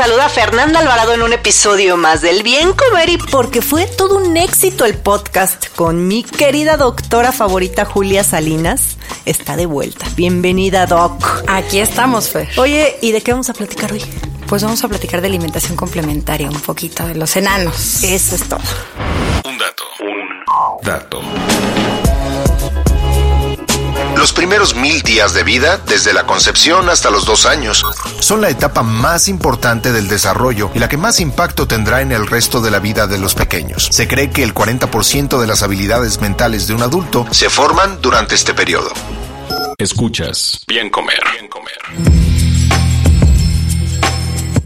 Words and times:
Saluda 0.00 0.30
Fernanda 0.30 0.80
Alvarado 0.80 1.12
en 1.12 1.20
un 1.20 1.34
episodio 1.34 1.98
más 1.98 2.22
del 2.22 2.42
Bien 2.42 2.72
Comer 2.72 3.10
y 3.10 3.18
porque 3.18 3.60
fue 3.60 3.84
todo 3.84 4.16
un 4.16 4.34
éxito 4.38 4.86
el 4.86 4.96
podcast 4.96 5.66
con 5.76 6.08
mi 6.08 6.24
querida 6.24 6.78
doctora 6.78 7.32
favorita 7.32 7.84
Julia 7.84 8.24
Salinas. 8.24 8.96
Está 9.26 9.56
de 9.56 9.66
vuelta. 9.66 10.06
Bienvenida, 10.16 10.86
Doc. 10.86 11.22
Aquí 11.46 11.80
estamos, 11.80 12.30
Fer. 12.30 12.48
Oye, 12.56 12.96
¿y 13.02 13.12
de 13.12 13.20
qué 13.20 13.32
vamos 13.32 13.50
a 13.50 13.52
platicar 13.52 13.92
hoy? 13.92 14.02
Pues 14.46 14.62
vamos 14.62 14.82
a 14.82 14.88
platicar 14.88 15.20
de 15.20 15.26
alimentación 15.26 15.76
complementaria, 15.76 16.48
un 16.48 16.60
poquito 16.62 17.06
de 17.06 17.16
los 17.16 17.36
enanos. 17.36 18.02
Eso 18.02 18.36
es 18.36 18.48
todo. 18.48 18.60
Un 19.44 19.58
dato, 19.58 19.84
un 20.00 20.82
dato. 20.82 21.20
Los 24.20 24.34
primeros 24.34 24.74
mil 24.74 25.00
días 25.00 25.32
de 25.32 25.44
vida, 25.44 25.78
desde 25.78 26.12
la 26.12 26.26
concepción 26.26 26.90
hasta 26.90 27.10
los 27.10 27.24
dos 27.24 27.46
años, 27.46 27.82
son 28.18 28.42
la 28.42 28.50
etapa 28.50 28.82
más 28.82 29.28
importante 29.28 29.92
del 29.92 30.08
desarrollo 30.08 30.70
y 30.74 30.78
la 30.78 30.90
que 30.90 30.98
más 30.98 31.20
impacto 31.20 31.66
tendrá 31.66 32.02
en 32.02 32.12
el 32.12 32.26
resto 32.26 32.60
de 32.60 32.70
la 32.70 32.80
vida 32.80 33.06
de 33.06 33.16
los 33.16 33.34
pequeños. 33.34 33.88
Se 33.90 34.08
cree 34.08 34.28
que 34.28 34.42
el 34.42 34.52
40% 34.52 35.40
de 35.40 35.46
las 35.46 35.62
habilidades 35.62 36.20
mentales 36.20 36.66
de 36.66 36.74
un 36.74 36.82
adulto 36.82 37.26
se 37.30 37.48
forman 37.48 38.02
durante 38.02 38.34
este 38.34 38.52
periodo. 38.52 38.90
Escuchas. 39.78 40.64
Bien 40.68 40.90
comer. 40.90 41.22
Bien 41.32 41.48
comer. 41.48 42.29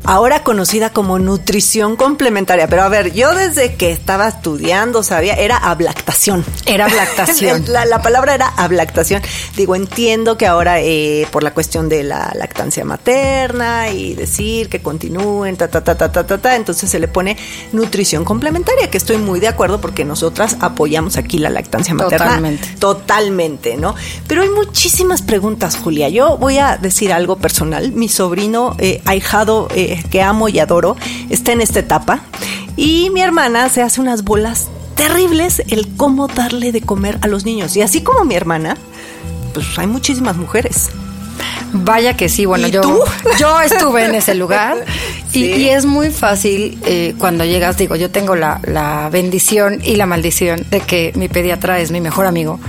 Ahora 0.05 0.42
conocida 0.42 0.91
como 0.91 1.19
nutrición 1.19 1.97
complementaria. 1.97 2.69
Pero 2.69 2.83
a 2.83 2.88
ver, 2.88 3.12
yo 3.12 3.34
desde 3.34 3.74
que 3.74 3.91
estaba 3.91 4.28
estudiando 4.28 5.02
sabía, 5.02 5.34
era 5.34 5.56
ablactación. 5.56 6.44
Era 6.66 6.84
ablactación. 6.86 7.64
la, 7.69 7.84
la, 7.84 8.02
palabra 8.02 8.34
era 8.34 8.48
ablactación. 8.48 9.22
Digo, 9.56 9.74
entiendo 9.74 10.36
que 10.36 10.46
ahora 10.46 10.80
eh, 10.80 11.27
por 11.30 11.42
la 11.42 11.52
cuestión 11.52 11.88
de 11.88 12.02
la 12.02 12.33
lactancia 12.34 12.84
materna 12.84 13.91
y 13.91 14.14
decir 14.14 14.69
que 14.69 14.80
continúen, 14.80 15.56
ta, 15.56 15.69
ta, 15.69 15.83
ta, 15.83 15.96
ta, 15.96 16.12
ta, 16.12 16.27
ta, 16.27 16.39
ta, 16.39 16.56
entonces 16.56 16.91
se 16.91 16.98
le 16.98 17.08
pone 17.08 17.36
nutrición 17.72 18.24
complementaria, 18.24 18.91
que 18.91 18.98
estoy 18.98 19.16
muy 19.16 19.41
de 19.41 19.48
acuerdo 19.48 19.80
porque 19.80 20.05
nosotras 20.05 20.56
apoyamos 20.61 21.16
aquí 21.16 21.39
la 21.39 21.50
lactancia 21.50 21.94
materna. 21.94 22.27
Totalmente. 22.27 22.68
Totalmente, 22.78 23.77
¿no? 23.77 23.94
Pero 24.27 24.42
hay 24.42 24.50
muchísimas 24.50 25.22
preguntas, 25.22 25.77
Julia. 25.77 26.08
Yo 26.08 26.36
voy 26.36 26.58
a 26.58 26.77
decir 26.77 27.12
algo 27.12 27.36
personal. 27.36 27.92
Mi 27.92 28.08
sobrino 28.08 28.77
eh, 28.78 29.00
ahijado 29.05 29.68
eh, 29.74 29.94
que 30.03 30.23
amo 30.23 30.48
y 30.48 30.59
adoro 30.59 30.97
está 31.31 31.53
en 31.53 31.61
esta 31.61 31.81
etapa 31.81 32.20
y 32.77 33.11
mi 33.11 33.20
hermana 33.20 33.68
se 33.68 33.83
hace 33.83 34.01
unas 34.01 34.24
bolas 34.24 34.68
terribles 34.96 35.63
el 35.68 35.89
cómo 35.96 36.29
darle 36.29 36.73
de 36.73 36.80
comer 36.83 37.18
a 37.23 37.27
los 37.29 37.45
niños. 37.45 37.77
Y 37.77 37.83
así 37.83 38.02
como 38.02 38.24
mi 38.24 38.35
hermana, 38.35 38.77
pues 39.52 39.67
hay 39.79 39.86
muchísimas 39.86 40.36
mujeres. 40.36 40.91
Vaya 41.73 42.17
que 42.17 42.29
sí, 42.29 42.46
bueno, 42.46 42.68
¿Y 42.68 42.70
yo, 42.70 42.80
tú? 42.83 43.01
yo 43.41 43.61
estuve 43.61 44.05
en 44.05 44.14
ese 44.14 44.35
lugar 44.36 44.77
Sí. 45.33 45.46
y, 45.46 45.63
y 45.63 45.68
es 45.70 45.85
muy 45.85 46.11
fácil 46.11 46.79
eh, 46.86 47.14
cuando 47.18 47.45
llegas, 47.45 47.77
digo, 47.77 47.97
yo 47.97 48.11
tengo 48.11 48.36
la, 48.36 48.61
la 48.63 49.08
bendición 49.11 49.80
y 49.83 49.97
la 49.97 50.07
maldición 50.07 50.64
de 50.70 50.80
que 50.80 51.13
mi 51.17 51.29
pediatra 51.29 51.80
es 51.80 51.91
mi 51.91 52.01
mejor 52.01 52.27
amigo 52.27 52.61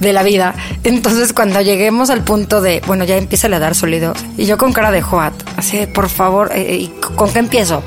de 0.00 0.12
la 0.12 0.22
vida. 0.22 0.54
Entonces 0.82 1.32
cuando 1.32 1.60
lleguemos 1.60 2.10
al 2.10 2.24
punto 2.24 2.60
de, 2.60 2.82
bueno, 2.86 3.04
ya 3.04 3.16
empieza 3.16 3.46
a 3.46 3.58
dar 3.58 3.74
sólidos 3.74 4.18
y 4.36 4.46
yo 4.46 4.58
con 4.58 4.72
cara 4.72 4.90
de 4.90 5.02
Joat, 5.02 5.34
así, 5.56 5.76
de, 5.78 5.86
por 5.86 6.08
favor, 6.08 6.50
eh, 6.54 6.76
¿y 6.76 6.88
¿con 7.14 7.32
qué 7.32 7.38
empiezo? 7.38 7.82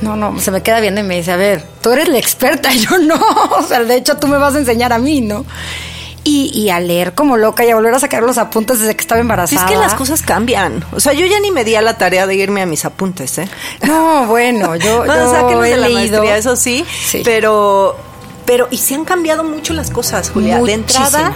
No, 0.00 0.16
no, 0.16 0.38
se 0.40 0.50
me 0.50 0.62
queda 0.62 0.80
viendo 0.80 1.00
y 1.02 1.04
me 1.04 1.16
dice, 1.16 1.32
a 1.32 1.36
ver, 1.36 1.62
tú 1.82 1.90
eres 1.92 2.08
la 2.08 2.18
experta, 2.18 2.72
yo 2.74 2.96
no. 2.98 3.16
O 3.58 3.62
sea, 3.62 3.84
de 3.84 3.96
hecho 3.96 4.16
tú 4.16 4.28
me 4.28 4.38
vas 4.38 4.54
a 4.54 4.58
enseñar 4.58 4.92
a 4.94 4.98
mí, 4.98 5.20
¿no? 5.20 5.44
Y, 6.22 6.50
y 6.54 6.68
a 6.70 6.80
leer 6.80 7.14
como 7.14 7.36
loca 7.38 7.64
y 7.64 7.70
a 7.70 7.74
volver 7.74 7.94
a 7.94 7.98
sacar 7.98 8.22
los 8.22 8.36
apuntes 8.38 8.78
desde 8.78 8.94
que 8.94 9.00
estaba 9.00 9.18
Es 9.18 9.22
embarazada. 9.22 9.66
que 9.66 9.76
las 9.76 9.94
cosas 9.94 10.20
cambian. 10.22 10.84
O 10.92 11.00
sea, 11.00 11.14
yo 11.14 11.24
ya 11.26 11.40
ni 11.40 11.50
me 11.50 11.64
di 11.64 11.74
a 11.76 11.82
la 11.82 11.96
tarea 11.98 12.26
de 12.26 12.34
irme 12.34 12.60
a 12.60 12.66
mis 12.66 12.84
apuntes, 12.84 13.38
¿eh? 13.38 13.48
No, 13.86 14.26
bueno, 14.26 14.76
yo, 14.76 15.04
No, 15.06 15.50
yo 15.50 15.64
he 15.64 15.70
de 15.70 15.76
la 15.78 15.88
leído. 15.88 16.18
maestría, 16.18 16.36
eso 16.36 16.56
sí, 16.56 16.84
Sí. 17.06 17.22
pero 17.24 17.96
pero 18.50 18.66
y 18.68 18.78
se 18.78 18.96
han 18.96 19.04
cambiado 19.04 19.44
mucho 19.44 19.74
las 19.74 19.92
cosas, 19.92 20.28
Julia. 20.28 20.60
De 20.60 20.72
entrada, 20.72 21.32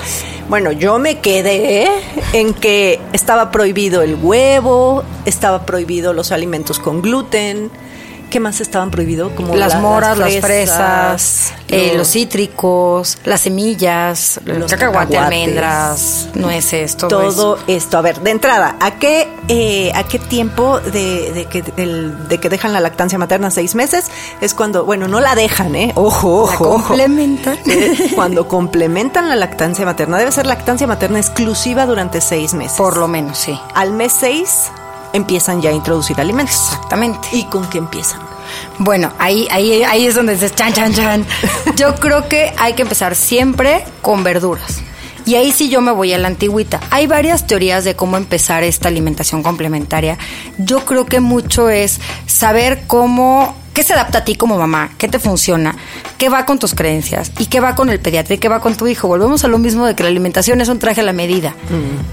bueno, 0.48 0.72
yo 0.72 0.98
me 0.98 1.20
quedé 1.20 1.86
en 2.32 2.52
que 2.52 3.00
estaba 3.12 3.52
prohibido 3.52 4.02
el 4.02 4.16
huevo, 4.20 5.04
estaba 5.24 5.64
prohibido 5.64 6.12
los 6.12 6.32
alimentos 6.32 6.80
con 6.80 7.02
gluten. 7.02 7.70
¿Qué 8.34 8.40
más 8.40 8.60
estaban 8.60 8.90
prohibidos? 8.90 9.30
Como 9.36 9.54
las 9.54 9.74
la- 9.74 9.78
moras, 9.78 10.18
las 10.18 10.34
fresas, 10.40 11.52
eh, 11.68 11.90
los- 11.90 11.98
los 11.98 12.08
cítricos, 12.10 13.16
las 13.24 13.42
semillas, 13.42 14.40
Los 14.44 14.58
los 14.58 14.70
cacahuate, 14.72 15.14
cacahuates. 15.14 15.18
almendras, 15.18 16.28
nueces, 16.34 16.96
todo, 16.96 17.10
todo 17.10 17.28
eso. 17.28 17.58
esto. 17.68 17.96
A 17.96 18.00
ver, 18.00 18.18
de 18.22 18.32
entrada, 18.32 18.74
¿a 18.80 18.98
qué, 18.98 19.28
eh, 19.46 19.92
¿a 19.94 20.02
qué 20.02 20.18
tiempo 20.18 20.80
de, 20.80 21.30
de 21.32 21.44
que, 21.46 21.62
de 21.62 22.38
que 22.40 22.48
dejan 22.48 22.72
la 22.72 22.80
lactancia 22.80 23.18
materna? 23.20 23.52
¿Seis 23.52 23.76
meses? 23.76 24.06
Es 24.40 24.52
cuando, 24.52 24.84
bueno, 24.84 25.06
no 25.06 25.20
la 25.20 25.36
dejan, 25.36 25.76
¿eh? 25.76 25.92
Ojo, 25.94 26.28
La 26.28 26.34
ojo, 26.54 26.64
ojo. 26.70 26.84
complementan. 26.88 27.56
Cuando 28.16 28.48
complementan 28.48 29.28
la 29.28 29.36
lactancia 29.36 29.84
materna, 29.84 30.18
debe 30.18 30.32
ser 30.32 30.46
lactancia 30.46 30.88
materna 30.88 31.20
exclusiva 31.20 31.86
durante 31.86 32.20
seis 32.20 32.52
meses. 32.52 32.76
Por 32.78 32.96
lo 32.96 33.06
menos, 33.06 33.38
sí. 33.38 33.56
Al 33.74 33.92
mes 33.92 34.12
seis 34.12 34.72
empiezan 35.14 35.62
ya 35.62 35.70
a 35.70 35.72
introducir 35.72 36.20
alimentos. 36.20 36.54
Exactamente. 36.54 37.28
¿Y 37.32 37.44
con 37.44 37.66
qué 37.70 37.78
empiezan? 37.78 38.20
Bueno, 38.78 39.12
ahí, 39.18 39.48
ahí, 39.50 39.82
ahí 39.84 40.06
es 40.06 40.14
donde 40.14 40.34
dices 40.34 40.54
chan, 40.54 40.72
chan, 40.74 40.92
chan. 40.92 41.26
Yo 41.76 41.94
creo 41.94 42.28
que 42.28 42.52
hay 42.58 42.74
que 42.74 42.82
empezar 42.82 43.14
siempre 43.14 43.84
con 44.02 44.22
verduras. 44.22 44.82
Y 45.26 45.36
ahí 45.36 45.52
sí 45.52 45.70
yo 45.70 45.80
me 45.80 45.90
voy 45.90 46.12
a 46.12 46.18
la 46.18 46.28
antigüita. 46.28 46.80
Hay 46.90 47.06
varias 47.06 47.46
teorías 47.46 47.84
de 47.84 47.96
cómo 47.96 48.18
empezar 48.18 48.62
esta 48.62 48.88
alimentación 48.88 49.42
complementaria. 49.42 50.18
Yo 50.58 50.84
creo 50.84 51.06
que 51.06 51.20
mucho 51.20 51.70
es 51.70 51.98
saber 52.26 52.82
cómo, 52.86 53.56
qué 53.74 53.82
se 53.82 53.92
adapta 53.92 54.18
a 54.18 54.24
ti 54.24 54.36
como 54.36 54.56
mamá, 54.56 54.90
qué 54.96 55.08
te 55.08 55.18
funciona, 55.18 55.76
qué 56.16 56.28
va 56.28 56.46
con 56.46 56.58
tus 56.58 56.74
creencias 56.74 57.32
y 57.38 57.46
qué 57.46 57.60
va 57.60 57.74
con 57.74 57.90
el 57.90 58.00
pediatra 58.00 58.36
y 58.36 58.38
qué 58.38 58.48
va 58.48 58.60
con 58.60 58.76
tu 58.76 58.86
hijo. 58.86 59.08
Volvemos 59.08 59.44
a 59.44 59.48
lo 59.48 59.58
mismo 59.58 59.84
de 59.84 59.94
que 59.94 60.04
la 60.04 60.08
alimentación 60.08 60.60
es 60.60 60.68
un 60.68 60.78
traje 60.78 61.00
a 61.00 61.04
la 61.04 61.12
medida. 61.12 61.54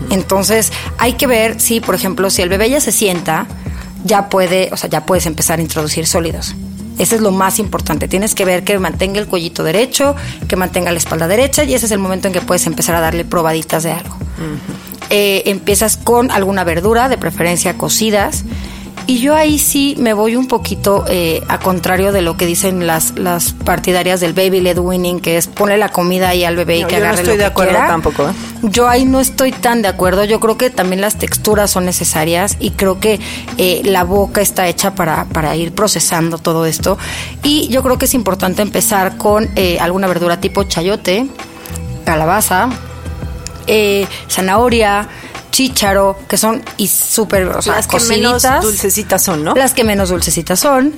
Entonces 0.10 0.74
hay 0.98 1.14
que 1.14 1.28
ver 1.28 1.62
si, 1.62 1.80
por 1.80 1.96
ejemplo, 1.96 2.30
si 2.30 2.42
el 2.42 2.50
bebé 2.50 2.70
ya 2.70 2.82
se 2.82 2.92
sienta, 2.92 3.46
ya 4.04 4.28
puede, 4.28 4.70
o 4.74 4.78
sea, 4.78 4.90
ya 4.90 5.06
puedes 5.06 5.28
empezar 5.28 5.60
a 5.60 5.62
introducir 5.62 6.08
sólidos. 6.08 6.56
Ese 6.98 7.16
es 7.16 7.22
lo 7.22 7.32
más 7.32 7.60
importante. 7.60 8.08
Tienes 8.08 8.36
que 8.36 8.44
ver 8.44 8.64
que 8.64 8.78
mantenga 8.78 9.20
el 9.20 9.28
cuellito 9.28 9.64
derecho, 9.64 10.16
que 10.48 10.56
mantenga 10.56 10.92
la 10.92 10.98
espalda 10.98 11.28
derecha 11.28 11.64
y 11.64 11.74
ese 11.74 11.86
es 11.86 11.92
el 11.92 12.00
momento 12.00 12.28
en 12.28 12.34
que 12.34 12.42
puedes 12.42 12.66
empezar 12.68 12.96
a 12.96 13.02
darle 13.02 13.24
probaditas 13.24 13.84
de 13.84 13.92
algo. 13.92 14.18
Eh, 15.10 15.44
empiezas 15.46 15.98
con 15.98 16.32
alguna 16.32 16.64
verdura, 16.64 17.10
de 17.10 17.18
preferencia 17.18 17.78
cocidas. 17.78 18.44
Y 19.08 19.20
yo 19.20 19.36
ahí 19.36 19.60
sí 19.60 19.96
me 19.98 20.14
voy 20.14 20.36
un 20.36 20.48
poquito 20.48 21.06
eh, 21.08 21.42
a 21.48 21.60
contrario 21.60 22.12
de 22.12 22.22
lo 22.22 22.38
que 22.38 22.46
dicen 22.46 22.88
las, 22.88 23.18
las 23.18 23.52
partidarias 23.52 24.20
del 24.20 24.34
baby 24.34 24.62
led 24.62 24.78
winning, 24.78 25.20
que 25.20 25.38
es 25.38 25.48
ponle 25.48 25.78
la 25.78 25.90
comida 25.90 26.30
ahí 26.30 26.44
al 26.44 26.56
bebé 26.56 26.78
y 26.78 26.86
que 26.86 26.96
yo 26.96 27.00
no 27.00 27.06
agarre 27.06 27.22
estoy 27.22 27.26
lo 27.26 27.32
de 27.34 27.38
que 27.40 27.46
acuerdo 27.46 27.72
quiera. 27.72 27.88
tampoco, 27.88 28.30
¿eh? 28.30 28.34
Yo 28.64 28.88
ahí 28.88 29.06
no 29.06 29.20
estoy 29.20 29.52
tan 29.52 29.82
de 29.82 29.88
acuerdo. 29.88 30.24
Yo 30.24 30.40
creo 30.40 30.58
que 30.58 30.70
también 30.70 31.02
las 31.02 31.18
texturas 31.18 31.72
son 31.72 31.86
necesarias 31.86 32.58
y 32.60 32.72
creo 32.72 33.00
que 33.00 33.20
eh, 33.58 33.82
la 33.86 34.04
boca 34.04 34.42
está 34.42 34.68
hecha 34.68 34.96
para, 34.96 35.26
para 35.26 35.56
ir 35.56 35.74
procesando 35.74 36.38
todo 36.38 36.66
esto. 36.66 36.98
Y 37.44 37.68
yo 37.70 37.84
creo 37.84 37.98
que 37.98 38.06
es 38.06 38.14
importante 38.14 38.62
empezar 38.62 39.18
con 39.18 39.50
eh, 39.56 39.80
alguna 39.80 40.08
verdura 40.08 40.40
tipo 40.40 40.64
chayote, 40.64 41.28
calabaza, 42.06 42.70
eh, 43.68 44.08
zanahoria, 44.30 45.08
chícharo, 45.52 46.18
que 46.28 46.38
son 46.38 46.64
y 46.78 46.88
súper, 46.88 47.46
o 47.48 47.62
sea, 47.62 47.76
Las 47.76 47.88
que 47.88 48.00
menos 48.00 48.44
dulcecitas 48.62 49.24
son, 49.24 49.44
¿no? 49.44 49.54
Las 49.54 49.74
que 49.74 49.84
menos 49.84 50.10
dulcecitas 50.10 50.60
son. 50.60 50.94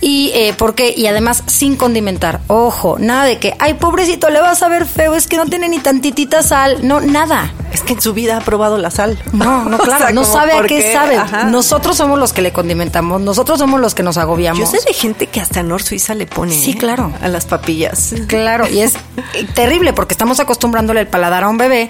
Y 0.00 0.30
eh, 0.34 0.54
porque 0.56 0.92
y 0.96 1.06
además 1.06 1.42
sin 1.46 1.76
condimentar. 1.76 2.40
Ojo, 2.48 2.96
nada 2.98 3.24
de 3.24 3.38
que, 3.38 3.56
ay, 3.58 3.74
pobrecito, 3.74 4.28
le 4.30 4.40
vas 4.40 4.62
a 4.62 4.68
ver 4.68 4.86
feo, 4.86 5.14
es 5.14 5.26
que 5.26 5.36
no 5.36 5.46
tiene 5.46 5.68
ni 5.68 5.78
tantitita 5.78 6.42
sal. 6.42 6.86
No, 6.86 7.00
nada. 7.00 7.52
Es 7.72 7.82
que 7.82 7.94
en 7.94 8.00
su 8.00 8.12
vida 8.12 8.36
ha 8.36 8.40
probado 8.40 8.78
la 8.78 8.90
sal. 8.90 9.18
No, 9.32 9.64
no, 9.68 9.78
claro, 9.78 10.12
no 10.12 10.24
sabe 10.24 10.52
a 10.52 10.62
qué, 10.64 10.92
sabe. 10.92 11.18
Nosotros 11.50 11.96
somos 11.96 12.18
los 12.18 12.32
que 12.32 12.42
le 12.42 12.52
condimentamos, 12.52 13.20
nosotros 13.20 13.58
somos 13.58 13.80
los 13.80 13.94
que 13.94 14.02
nos 14.02 14.18
agobiamos. 14.18 14.60
Yo 14.60 14.78
sé 14.78 14.86
de 14.86 14.94
gente 14.94 15.26
que 15.28 15.40
hasta 15.40 15.62
Nor 15.62 15.82
Suiza 15.82 16.14
le 16.14 16.26
pone. 16.26 16.54
Sí, 16.54 16.72
¿eh? 16.72 16.78
claro. 16.78 17.12
A 17.22 17.28
las 17.28 17.46
papillas. 17.46 18.14
Claro, 18.26 18.68
y 18.68 18.80
es 18.80 18.94
terrible 19.54 19.92
porque 19.94 20.14
estamos 20.14 20.40
acostumbrándole 20.40 21.00
el 21.00 21.08
paladar 21.08 21.44
a 21.44 21.48
un 21.48 21.56
bebé 21.56 21.88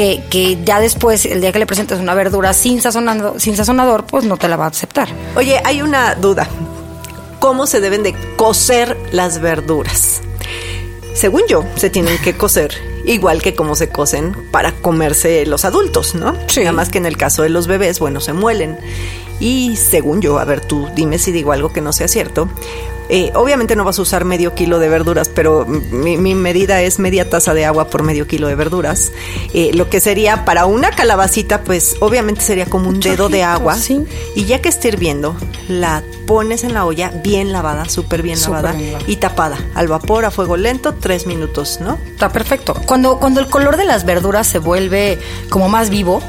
que, 0.00 0.22
que, 0.30 0.58
ya 0.64 0.80
después, 0.80 1.26
el 1.26 1.42
día 1.42 1.52
que 1.52 1.58
le 1.58 1.66
presentes 1.66 1.98
una 1.98 2.14
verdura 2.14 2.54
sin, 2.54 2.80
sazonado, 2.80 3.38
sin 3.38 3.54
sazonador, 3.54 4.06
pues 4.06 4.24
no 4.24 4.38
te 4.38 4.48
la 4.48 4.56
va 4.56 4.64
a 4.64 4.68
aceptar. 4.68 5.10
Oye, 5.36 5.60
hay 5.62 5.82
una 5.82 6.14
duda 6.14 6.48
cómo 7.38 7.66
se 7.66 7.82
deben 7.82 8.02
de 8.02 8.14
cocer 8.36 8.96
las 9.12 9.42
verduras. 9.42 10.22
Según 11.12 11.42
yo, 11.50 11.66
se 11.76 11.90
tienen 11.90 12.16
que 12.16 12.34
cocer 12.34 12.72
igual 13.04 13.42
que 13.42 13.54
como 13.54 13.76
se 13.76 13.90
cocen 13.90 14.34
para 14.50 14.72
comerse 14.72 15.44
los 15.44 15.66
adultos, 15.66 16.14
¿no? 16.14 16.34
Sí. 16.46 16.60
Nada 16.60 16.72
más 16.72 16.88
que 16.88 16.96
en 16.96 17.04
el 17.04 17.18
caso 17.18 17.42
de 17.42 17.50
los 17.50 17.66
bebés, 17.66 18.00
bueno, 18.00 18.20
se 18.20 18.32
muelen. 18.32 18.78
Y 19.38 19.76
según 19.76 20.22
yo, 20.22 20.38
a 20.38 20.46
ver, 20.46 20.62
tú 20.62 20.88
dime 20.94 21.18
si 21.18 21.30
digo 21.30 21.52
algo 21.52 21.74
que 21.74 21.82
no 21.82 21.92
sea 21.92 22.08
cierto, 22.08 22.48
eh, 23.10 23.32
obviamente 23.34 23.74
no 23.74 23.84
vas 23.84 23.98
a 23.98 24.02
usar 24.02 24.24
medio 24.24 24.54
kilo 24.54 24.78
de 24.78 24.88
verduras, 24.88 25.28
pero 25.28 25.66
mi, 25.66 26.16
medida 26.16 26.80
es 26.80 27.00
media 27.00 27.28
taza 27.28 27.54
de 27.54 27.64
agua 27.64 27.88
por 27.90 28.04
medio 28.04 28.28
kilo 28.28 28.46
de 28.46 28.54
verduras. 28.54 29.10
Eh, 29.52 29.72
lo 29.74 29.90
que 29.90 29.98
sería 29.98 30.44
para 30.44 30.66
una 30.66 30.90
calabacita, 30.90 31.62
pues 31.62 31.96
obviamente 31.98 32.42
sería 32.42 32.66
como 32.66 32.88
un 32.88 33.00
dedo 33.00 33.28
de 33.28 33.42
agua. 33.42 33.76
Y 34.36 34.44
ya 34.44 34.62
que 34.62 34.68
esté 34.68 34.88
hirviendo, 34.88 35.34
la 35.68 36.04
pones 36.26 36.62
en 36.62 36.72
la 36.72 36.86
olla 36.86 37.12
bien 37.24 37.52
lavada, 37.52 37.88
súper 37.88 38.22
bien, 38.22 38.40
lavada 38.40 38.76
y 39.08 39.16
tapada 39.16 39.58
al 39.74 39.88
vapor 39.88 40.24
a 40.24 40.30
fuego 40.30 40.56
lento, 40.56 40.94
tres 40.94 41.26
minutos, 41.26 41.80
¿no? 41.80 41.98
Está 42.06 42.28
perfecto. 42.28 42.74
Cuando, 42.86 43.18
cuando 43.18 43.40
el 43.40 43.48
color 43.48 43.76
de 43.76 43.86
las 43.86 44.04
verduras 44.04 44.46
se 44.46 44.60
vuelve 44.60 45.18
como 45.48 45.68
más 45.68 45.90
vivo, 45.90 46.22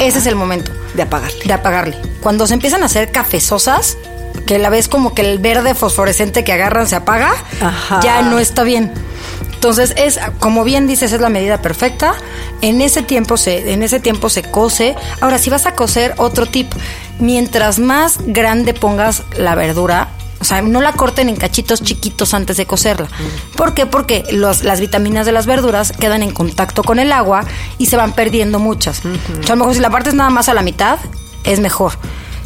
ese 0.00 0.18
es 0.18 0.26
el 0.26 0.36
momento. 0.36 0.72
De 0.94 1.02
apagarle. 1.02 1.44
De 1.44 1.52
apagarle. 1.52 1.96
Cuando 2.22 2.46
se 2.46 2.54
empiezan 2.54 2.82
a 2.82 2.86
hacer 2.86 3.10
cafezosas, 3.12 3.98
que 4.46 4.58
la 4.58 4.70
ves 4.70 4.88
como 4.88 5.14
que 5.14 5.22
el 5.22 5.38
verde 5.38 5.74
fosforescente 5.74 6.44
que 6.44 6.52
agarran 6.52 6.86
se 6.86 6.96
apaga, 6.96 7.32
ya 8.02 8.22
no 8.22 8.38
está 8.38 8.62
bien. 8.62 8.92
Entonces 9.54 9.94
es, 9.96 10.18
como 10.40 10.64
bien 10.64 10.88
dices, 10.88 11.12
es 11.12 11.20
la 11.20 11.28
medida 11.28 11.62
perfecta. 11.62 12.14
En 12.62 12.80
ese 12.80 13.02
tiempo 13.02 13.36
se, 13.36 13.72
en 13.72 13.84
ese 13.84 14.00
tiempo 14.00 14.28
se 14.28 14.42
cose. 14.42 14.96
Ahora, 15.20 15.38
si 15.38 15.50
vas 15.50 15.66
a 15.66 15.76
cocer, 15.76 16.14
otro 16.16 16.46
tip, 16.46 16.72
mientras 17.20 17.78
más 17.78 18.18
grande 18.26 18.74
pongas 18.74 19.22
la 19.38 19.54
verdura, 19.54 20.08
o 20.40 20.44
sea, 20.44 20.60
no 20.62 20.80
la 20.80 20.94
corten 20.94 21.28
en 21.28 21.36
cachitos 21.36 21.80
chiquitos 21.80 22.34
antes 22.34 22.56
de 22.56 22.66
cocerla. 22.66 23.06
¿Por 23.56 23.74
qué? 23.74 23.86
Porque 23.86 24.24
las 24.32 24.80
vitaminas 24.80 25.26
de 25.26 25.30
las 25.30 25.46
verduras 25.46 25.92
quedan 25.92 26.24
en 26.24 26.32
contacto 26.32 26.82
con 26.82 26.98
el 26.98 27.12
agua 27.12 27.44
y 27.78 27.86
se 27.86 27.96
van 27.96 28.12
perdiendo 28.14 28.58
muchas. 28.58 28.98
O 29.04 29.44
sea, 29.44 29.52
a 29.52 29.56
lo 29.56 29.56
mejor 29.58 29.74
si 29.74 29.80
la 29.80 29.90
partes 29.90 30.14
nada 30.14 30.30
más 30.30 30.48
a 30.48 30.54
la 30.54 30.62
mitad, 30.62 30.98
es 31.44 31.60
mejor. 31.60 31.92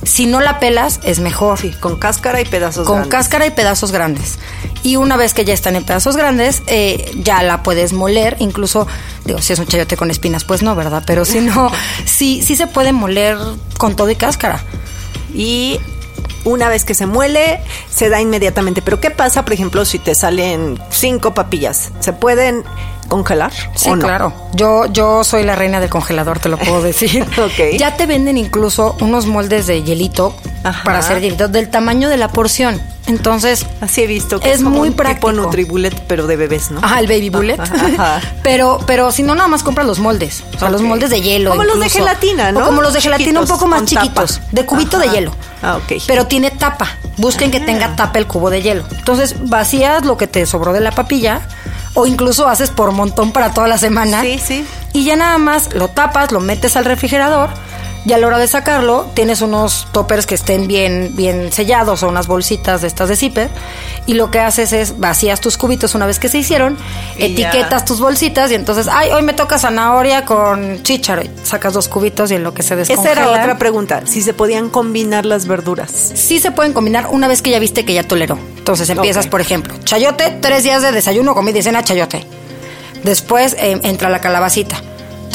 Si 0.06 0.26
no 0.26 0.40
la 0.40 0.60
pelas, 0.60 1.00
es 1.02 1.18
mejor. 1.18 1.58
Sí, 1.58 1.72
con 1.72 1.96
cáscara 1.96 2.40
y 2.40 2.44
pedazos 2.44 2.86
con 2.86 2.96
grandes. 2.96 3.12
Con 3.12 3.18
cáscara 3.18 3.46
y 3.46 3.50
pedazos 3.50 3.92
grandes. 3.92 4.38
Y 4.82 4.96
una 4.96 5.16
vez 5.16 5.34
que 5.34 5.44
ya 5.44 5.52
están 5.52 5.74
en 5.74 5.84
pedazos 5.84 6.16
grandes, 6.16 6.62
eh, 6.68 7.10
ya 7.16 7.42
la 7.42 7.62
puedes 7.62 7.92
moler. 7.92 8.36
Incluso, 8.38 8.86
digo, 9.24 9.42
si 9.42 9.52
es 9.52 9.58
un 9.58 9.66
chayote 9.66 9.96
con 9.96 10.10
espinas, 10.10 10.44
pues 10.44 10.62
no, 10.62 10.76
¿verdad? 10.76 11.02
Pero 11.06 11.24
si 11.24 11.40
no, 11.40 11.70
sí, 12.04 12.40
sí 12.42 12.54
se 12.54 12.68
puede 12.68 12.92
moler 12.92 13.36
con 13.78 13.96
todo 13.96 14.08
y 14.10 14.14
cáscara. 14.16 14.62
Y 15.34 15.80
una 16.44 16.68
vez 16.68 16.84
que 16.84 16.94
se 16.94 17.06
muele, 17.06 17.60
se 17.90 18.08
da 18.08 18.20
inmediatamente. 18.20 18.82
Pero 18.82 19.00
¿qué 19.00 19.10
pasa, 19.10 19.44
por 19.44 19.52
ejemplo, 19.52 19.84
si 19.84 19.98
te 19.98 20.14
salen 20.14 20.80
cinco 20.90 21.34
papillas? 21.34 21.90
¿Se 21.98 22.12
pueden 22.12 22.64
congelar? 23.06 23.52
Sí, 23.74 23.90
claro. 23.92 24.32
Yo, 24.52 24.86
yo 24.86 25.24
soy 25.24 25.44
la 25.44 25.56
reina 25.56 25.80
del 25.80 25.90
congelador, 25.90 26.38
te 26.38 26.48
lo 26.48 26.58
puedo 26.58 26.82
decir. 26.82 27.26
okay. 27.38 27.78
Ya 27.78 27.96
te 27.96 28.06
venden 28.06 28.36
incluso 28.38 28.96
unos 29.00 29.26
moldes 29.26 29.66
de 29.66 29.82
hielito 29.82 30.34
para 30.84 30.98
hacer 30.98 31.20
hielito 31.20 31.48
del 31.48 31.68
tamaño 31.68 32.08
de 32.08 32.16
la 32.16 32.28
porción. 32.28 32.80
Entonces, 33.06 33.66
así 33.80 34.02
he 34.02 34.06
visto 34.06 34.40
que 34.40 34.52
es, 34.52 34.62
muy 34.62 34.90
práctico. 34.90 35.30
Tipo 35.30 35.42
Nutribullet, 35.42 35.94
pero 36.08 36.26
de 36.26 36.36
bebés, 36.36 36.72
¿no? 36.72 36.80
Ajá, 36.82 36.98
el 36.98 37.06
baby 37.06 37.30
bullet. 37.30 37.56
pero, 38.42 38.80
pero 38.84 39.12
si 39.12 39.22
no 39.22 39.34
nada 39.34 39.48
más 39.48 39.62
compras 39.62 39.86
los 39.86 40.00
moldes, 40.00 40.42
o 40.54 40.58
sea, 40.58 40.70
los 40.70 40.82
moldes 40.82 41.10
de 41.10 41.20
hielo. 41.20 41.50
Como 41.50 41.64
los 41.64 41.78
de 41.78 41.88
gelatina, 41.88 42.50
¿no? 42.50 42.66
como 42.66 42.82
los 42.82 42.92
de 42.92 43.00
gelatina 43.00 43.40
un 43.40 43.46
poco 43.46 43.68
más 43.68 43.84
chiquitos, 43.84 44.40
de 44.50 44.66
cubito 44.66 44.98
de 44.98 45.08
hielo. 45.08 45.32
Ah, 45.62 45.76
ok. 45.76 46.02
Pero 46.06 46.26
tiene 46.26 46.50
tapa. 46.50 46.88
Busquen 47.16 47.50
que 47.50 47.60
tenga 47.60 47.86
ah. 47.86 47.96
tapa 47.96 48.18
el 48.18 48.26
cubo 48.26 48.50
de 48.50 48.60
hielo. 48.60 48.84
Entonces 48.90 49.48
vacías 49.48 50.04
lo 50.04 50.16
que 50.16 50.26
te 50.26 50.44
sobró 50.44 50.72
de 50.72 50.80
la 50.80 50.90
papilla 50.90 51.42
o 51.96 52.06
incluso 52.06 52.46
haces 52.46 52.70
por 52.70 52.92
montón 52.92 53.32
para 53.32 53.52
toda 53.52 53.66
la 53.66 53.78
semana. 53.78 54.20
Sí, 54.20 54.38
sí. 54.38 54.66
Y 54.92 55.04
ya 55.04 55.16
nada 55.16 55.38
más 55.38 55.74
lo 55.74 55.88
tapas, 55.88 56.30
lo 56.30 56.40
metes 56.40 56.76
al 56.76 56.84
refrigerador 56.84 57.50
y 58.06 58.12
a 58.12 58.18
la 58.18 58.28
hora 58.28 58.38
de 58.38 58.46
sacarlo 58.46 59.10
tienes 59.14 59.42
unos 59.42 59.88
toppers 59.90 60.26
que 60.26 60.36
estén 60.36 60.68
bien, 60.68 61.10
bien 61.14 61.52
sellados 61.52 62.04
o 62.04 62.08
unas 62.08 62.28
bolsitas 62.28 62.80
de 62.80 62.86
estas 62.86 63.08
de 63.08 63.16
zipper 63.16 63.50
y 64.06 64.14
lo 64.14 64.30
que 64.30 64.38
haces 64.38 64.72
es 64.72 64.98
vacías 64.98 65.40
tus 65.40 65.58
cubitos 65.58 65.96
una 65.96 66.06
vez 66.06 66.20
que 66.20 66.28
se 66.28 66.38
hicieron, 66.38 66.78
etiquetas 67.18 67.84
tus 67.84 68.00
bolsitas 68.00 68.52
y 68.52 68.54
entonces, 68.54 68.86
ay, 68.88 69.10
hoy 69.10 69.22
me 69.22 69.32
toca 69.32 69.58
zanahoria 69.58 70.24
con 70.24 70.82
chícharo, 70.84 71.22
sacas 71.42 71.74
dos 71.74 71.88
cubitos 71.88 72.30
y 72.30 72.36
en 72.36 72.44
lo 72.44 72.54
que 72.54 72.62
se 72.62 72.76
descongela. 72.76 73.12
Esa 73.12 73.22
era 73.22 73.30
otra 73.30 73.58
pregunta, 73.58 74.02
si 74.06 74.22
se 74.22 74.32
podían 74.32 74.70
combinar 74.70 75.26
las 75.26 75.48
verduras. 75.48 75.90
Sí 75.90 76.38
se 76.38 76.52
pueden 76.52 76.72
combinar 76.72 77.08
una 77.10 77.26
vez 77.26 77.42
que 77.42 77.50
ya 77.50 77.58
viste 77.58 77.84
que 77.84 77.92
ya 77.92 78.04
toleró. 78.04 78.38
Entonces 78.56 78.88
empiezas, 78.88 79.26
por 79.26 79.40
ejemplo, 79.40 79.74
chayote, 79.84 80.38
tres 80.40 80.62
días 80.62 80.82
de 80.82 80.92
desayuno, 80.92 81.34
comida 81.34 81.58
y 81.58 81.62
cena, 81.62 81.82
chayote. 81.82 82.24
Después 83.02 83.54
eh, 83.58 83.80
entra 83.82 84.08
la 84.10 84.20
calabacita 84.20 84.80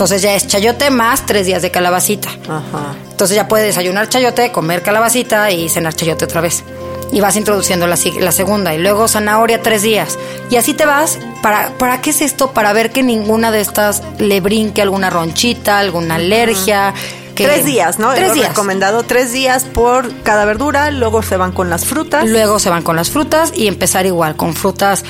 entonces 0.01 0.23
ya 0.23 0.33
es 0.33 0.47
chayote 0.47 0.89
más 0.89 1.27
tres 1.27 1.45
días 1.45 1.61
de 1.61 1.69
calabacita. 1.69 2.29
Ajá. 2.45 2.95
Entonces 3.11 3.35
ya 3.35 3.47
puedes 3.47 3.67
desayunar 3.67 4.09
chayote, 4.09 4.51
comer 4.51 4.81
calabacita 4.81 5.51
y 5.51 5.69
cenar 5.69 5.93
chayote 5.93 6.25
otra 6.25 6.41
vez. 6.41 6.63
Y 7.11 7.21
vas 7.21 7.35
introduciendo 7.35 7.85
la, 7.85 7.95
la, 8.19 8.31
segunda 8.31 8.73
y 8.73 8.79
luego 8.79 9.07
zanahoria 9.07 9.61
tres 9.61 9.83
días. 9.83 10.17
Y 10.49 10.55
así 10.55 10.73
te 10.73 10.87
vas. 10.87 11.19
¿Para, 11.43 11.69
¿Para 11.77 12.01
qué 12.01 12.09
es 12.09 12.21
esto? 12.21 12.51
Para 12.51 12.73
ver 12.73 12.89
que 12.89 13.03
ninguna 13.03 13.51
de 13.51 13.61
estas 13.61 14.01
le 14.17 14.41
brinque 14.41 14.81
alguna 14.81 15.11
ronchita, 15.11 15.77
alguna 15.77 16.15
alergia. 16.15 16.95
tres 17.35 17.63
días, 17.63 17.99
¿no? 17.99 18.11
Tres 18.15 18.33
días. 18.33 18.47
recomendado 18.47 19.03
tres 19.03 19.31
días 19.31 19.65
por 19.65 20.11
cada 20.23 20.45
verdura, 20.45 20.89
luego 20.89 21.21
se 21.21 21.37
van 21.37 21.51
con 21.51 21.69
las 21.69 21.85
frutas. 21.85 22.27
Luego 22.27 22.57
se 22.57 22.71
van 22.71 22.81
con 22.81 22.95
las 22.95 23.11
frutas 23.11 23.53
y 23.55 23.67
empezar 23.67 24.07
igual, 24.07 24.35
con 24.35 24.55
frutas 24.55 25.03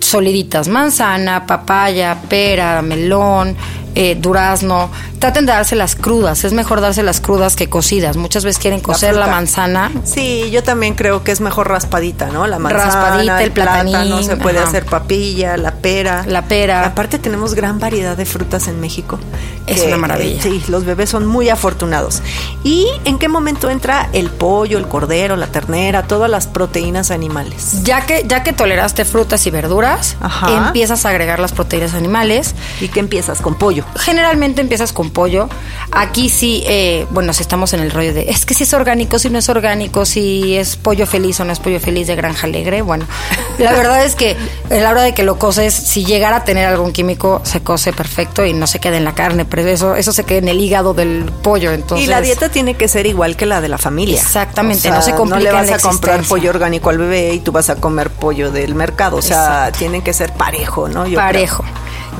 soliditas, 0.00 0.68
manzana, 0.68 1.46
papaya, 1.46 2.18
pera, 2.28 2.82
melón, 2.82 3.56
eh, 3.98 4.14
durazno, 4.14 4.90
traten 5.18 5.46
de 5.46 5.52
dárselas 5.52 5.96
crudas. 5.96 6.44
Es 6.44 6.52
mejor 6.52 6.80
dárselas 6.80 7.20
crudas 7.20 7.56
que 7.56 7.68
cocidas. 7.68 8.16
Muchas 8.16 8.44
veces 8.44 8.60
quieren 8.60 8.80
cocer 8.80 9.14
la, 9.14 9.26
manzana. 9.26 9.90
Sí, 10.04 10.50
yo 10.50 10.62
también 10.62 10.94
creo 10.94 11.24
que 11.24 11.32
es 11.32 11.40
mejor 11.40 11.68
raspadita, 11.68 12.30
¿no? 12.30 12.46
La 12.46 12.58
manzana, 12.58 12.84
raspadita, 12.84 13.42
el, 13.42 13.52
plátano, 13.52 14.22
se 14.22 14.36
puede 14.36 14.58
hacer 14.58 14.84
papilla, 14.86 15.56
la 15.56 15.72
pera. 15.72 16.24
La 16.26 16.42
pera. 16.42 16.86
Aparte 16.86 17.18
tenemos 17.18 17.54
gran 17.54 17.78
variedad 17.78 18.16
de 18.16 18.24
frutas 18.24 18.68
en 18.68 18.80
México. 18.80 19.18
Es 19.66 19.82
una 19.84 19.98
maravilla. 19.98 20.42
sí, 20.42 20.62
los 20.68 20.84
bebés 20.84 21.10
son 21.10 21.26
muy 21.26 21.48
afortunados. 21.50 22.22
¿Y 22.64 22.86
en 23.04 23.18
qué 23.18 23.28
momento 23.28 23.70
entra 23.70 24.08
el 24.12 24.30
pollo, 24.30 24.78
el 24.78 24.88
cordero, 24.88 25.36
la 25.36 25.48
ternera, 25.48 26.04
todas 26.04 26.30
las 26.30 26.46
proteínas 26.46 27.10
animales? 27.10 27.82
Ya 27.82 28.06
que 28.06 28.24
ya 28.26 28.42
que 28.42 28.52
toleraste 28.52 29.04
frutas 29.04 29.46
y 29.46 29.50
verduras, 29.50 30.16
empiezas 30.48 31.04
a 31.04 31.10
agregar 31.10 31.38
las 31.38 31.52
proteínas 31.52 31.94
animales. 31.94 32.54
¿Y 32.80 32.88
qué 32.88 33.00
empiezas 33.00 33.40
con 33.40 33.56
pollo? 33.56 33.84
Generalmente 33.96 34.60
empiezas 34.60 34.92
con 34.92 35.07
pollo. 35.10 35.48
Aquí 35.92 36.28
sí, 36.28 36.62
eh, 36.66 37.06
bueno, 37.10 37.32
si 37.32 37.42
estamos 37.42 37.72
en 37.72 37.80
el 37.80 37.90
rollo 37.90 38.12
de, 38.12 38.30
es 38.30 38.44
que 38.44 38.54
si 38.54 38.64
es 38.64 38.74
orgánico, 38.74 39.18
si 39.18 39.30
no 39.30 39.38
es 39.38 39.48
orgánico, 39.48 40.04
si 40.04 40.56
es 40.56 40.76
pollo 40.76 41.06
feliz 41.06 41.40
o 41.40 41.44
no 41.44 41.52
es 41.52 41.60
pollo 41.60 41.80
feliz 41.80 42.06
de 42.06 42.16
granja 42.16 42.46
alegre. 42.46 42.82
Bueno, 42.82 43.06
la 43.58 43.72
verdad 43.72 44.04
es 44.04 44.14
que 44.14 44.36
a 44.70 44.74
la 44.74 44.90
hora 44.90 45.02
de 45.02 45.14
que 45.14 45.22
lo 45.22 45.38
coces, 45.38 45.74
si 45.74 46.04
llegara 46.04 46.36
a 46.36 46.44
tener 46.44 46.66
algún 46.66 46.92
químico, 46.92 47.40
se 47.44 47.62
cose 47.62 47.92
perfecto 47.92 48.44
y 48.44 48.52
no 48.52 48.66
se 48.66 48.78
queda 48.80 48.96
en 48.96 49.04
la 49.04 49.14
carne, 49.14 49.44
pero 49.44 49.66
eso, 49.66 49.94
eso 49.96 50.12
se 50.12 50.24
queda 50.24 50.38
en 50.38 50.48
el 50.48 50.60
hígado 50.60 50.94
del 50.94 51.30
pollo. 51.42 51.72
Entonces, 51.72 52.06
y 52.06 52.10
la 52.10 52.20
dieta 52.20 52.48
tiene 52.48 52.74
que 52.74 52.88
ser 52.88 53.06
igual 53.06 53.36
que 53.36 53.46
la 53.46 53.60
de 53.60 53.68
la 53.68 53.78
familia. 53.78 54.20
Exactamente, 54.20 54.90
no 54.90 55.02
se 55.02 55.14
complica. 55.14 55.38
No 55.38 55.44
le 55.44 55.52
vas 55.52 55.70
a 55.70 55.78
comprar 55.78 56.22
pollo 56.22 56.50
orgánico 56.50 56.90
al 56.90 56.98
bebé 56.98 57.34
y 57.34 57.40
tú 57.40 57.52
vas 57.52 57.70
a 57.70 57.76
comer 57.76 58.10
pollo 58.10 58.50
del 58.50 58.74
mercado. 58.74 59.16
O 59.16 59.22
sea, 59.22 59.72
tienen 59.76 60.02
que 60.02 60.12
ser 60.12 60.32
parejo, 60.32 60.88
¿no? 60.88 61.04
parejo. 61.14 61.64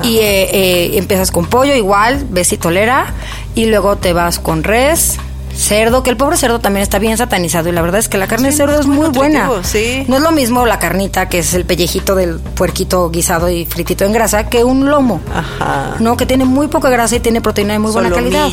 Y 0.03 0.17
eh, 0.17 0.49
eh, 0.51 0.97
empiezas 0.97 1.31
con 1.31 1.45
pollo 1.45 1.75
igual, 1.75 2.25
ves 2.29 2.47
si 2.47 2.57
tolera, 2.57 3.13
y 3.55 3.65
luego 3.65 3.97
te 3.97 4.13
vas 4.13 4.39
con 4.39 4.63
res, 4.63 5.17
cerdo, 5.55 6.03
que 6.03 6.09
el 6.09 6.17
pobre 6.17 6.37
cerdo 6.37 6.59
también 6.59 6.83
está 6.83 6.99
bien 6.99 7.17
satanizado 7.17 7.69
y 7.69 7.71
la 7.71 7.81
verdad 7.81 7.99
es 7.99 8.07
que 8.07 8.17
la 8.17 8.27
carne 8.27 8.49
de 8.49 8.55
cerdo 8.55 8.79
es 8.79 8.87
muy, 8.87 9.09
buena. 9.09 9.49
Sí. 9.63 10.05
No 10.07 10.15
es 10.15 10.21
lo 10.21 10.31
mismo 10.31 10.65
la 10.65 10.79
carnita, 10.79 11.27
que 11.27 11.39
es 11.39 11.53
el 11.53 11.65
pellejito 11.65 12.15
del 12.15 12.39
puerquito 12.39 13.09
guisado 13.09 13.49
y 13.49 13.65
fritito 13.65 14.05
en 14.05 14.13
grasa, 14.13 14.47
que 14.47 14.63
un 14.63 14.89
lomo. 14.89 15.21
Ajá. 15.33 15.95
No, 15.99 16.15
que 16.15 16.25
tiene 16.25 16.45
muy 16.45 16.67
poca 16.67 16.89
grasa 16.89 17.17
y 17.17 17.19
tiene 17.19 17.41
proteína 17.41 17.73
de 17.73 17.79
muy 17.79 17.91
buena 17.91 18.09
calidad. 18.09 18.49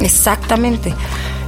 Exactamente. 0.00 0.94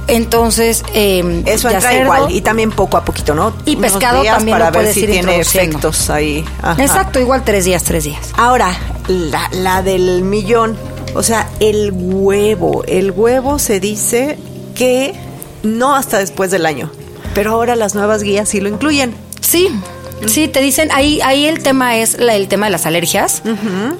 Entonces, 0.07 0.83
eh, 0.93 1.43
eso 1.45 1.69
ya 1.69 1.75
entra 1.75 1.91
cerdo, 1.91 2.03
igual 2.03 2.31
y 2.31 2.41
también 2.41 2.71
poco 2.71 2.95
a 2.95 3.03
poquito, 3.03 3.35
¿no? 3.35 3.53
Y 3.65 3.75
pescado 3.75 4.21
días 4.21 4.37
también 4.37 4.55
para 4.57 4.67
lo 4.67 4.71
ver 4.71 4.81
puedes 4.81 4.93
si 4.93 5.01
ir 5.01 5.11
tiene 5.11 5.39
efectos 5.39 6.09
ahí. 6.09 6.45
Ajá. 6.61 6.81
Exacto, 6.81 7.19
igual 7.19 7.43
tres 7.43 7.65
días, 7.65 7.83
tres 7.83 8.05
días. 8.05 8.31
Ahora, 8.37 8.73
la, 9.07 9.49
la 9.51 9.81
del 9.81 10.21
millón, 10.23 10.77
o 11.15 11.23
sea, 11.23 11.49
el 11.59 11.91
huevo. 11.93 12.83
El 12.87 13.11
huevo 13.11 13.59
se 13.59 13.79
dice 13.79 14.37
que 14.75 15.13
no 15.63 15.95
hasta 15.95 16.17
después 16.19 16.51
del 16.51 16.65
año, 16.65 16.91
pero 17.33 17.51
ahora 17.51 17.75
las 17.75 17.95
nuevas 17.95 18.23
guías 18.23 18.49
sí 18.49 18.59
lo 18.61 18.69
incluyen. 18.69 19.15
Sí, 19.41 19.69
sí, 20.25 20.47
te 20.47 20.59
dicen, 20.61 20.89
ahí, 20.91 21.19
ahí 21.21 21.45
el 21.45 21.63
tema 21.63 21.97
es 21.97 22.19
la- 22.19 22.35
el 22.35 22.47
tema 22.47 22.65
de 22.67 22.71
las 22.73 22.85
alergias 22.85 23.41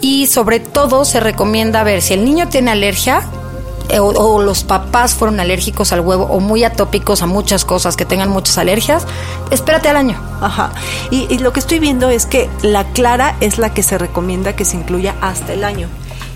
y 0.01 0.27
sobre 0.27 0.59
todo 0.59 1.05
se 1.05 1.19
recomienda 1.19 1.83
ver 1.83 2.01
si 2.01 2.13
el 2.13 2.25
niño 2.25 2.49
tiene 2.49 2.71
alergia 2.71 3.21
eh, 3.89 3.99
o, 3.99 4.07
o 4.07 4.41
los 4.41 4.63
papás 4.65 5.13
fueron 5.13 5.39
alérgicos 5.39 5.93
al 5.93 6.01
huevo 6.01 6.25
o 6.25 6.41
muy 6.41 6.65
atópicos 6.65 7.21
a 7.21 7.25
muchas 7.25 7.63
cosas 7.63 7.95
que 7.95 8.03
tengan 8.03 8.29
muchas 8.29 8.57
alergias, 8.57 9.05
espérate 9.51 9.87
al 9.87 9.95
año. 9.95 10.21
Ajá. 10.41 10.71
Y, 11.11 11.27
y 11.33 11.39
lo 11.39 11.53
que 11.53 11.59
estoy 11.59 11.79
viendo 11.79 12.09
es 12.09 12.25
que 12.25 12.49
la 12.61 12.85
clara 12.91 13.35
es 13.39 13.57
la 13.57 13.73
que 13.73 13.83
se 13.83 13.97
recomienda 13.97 14.55
que 14.55 14.65
se 14.65 14.77
incluya 14.77 15.15
hasta 15.21 15.53
el 15.53 15.63
año 15.63 15.87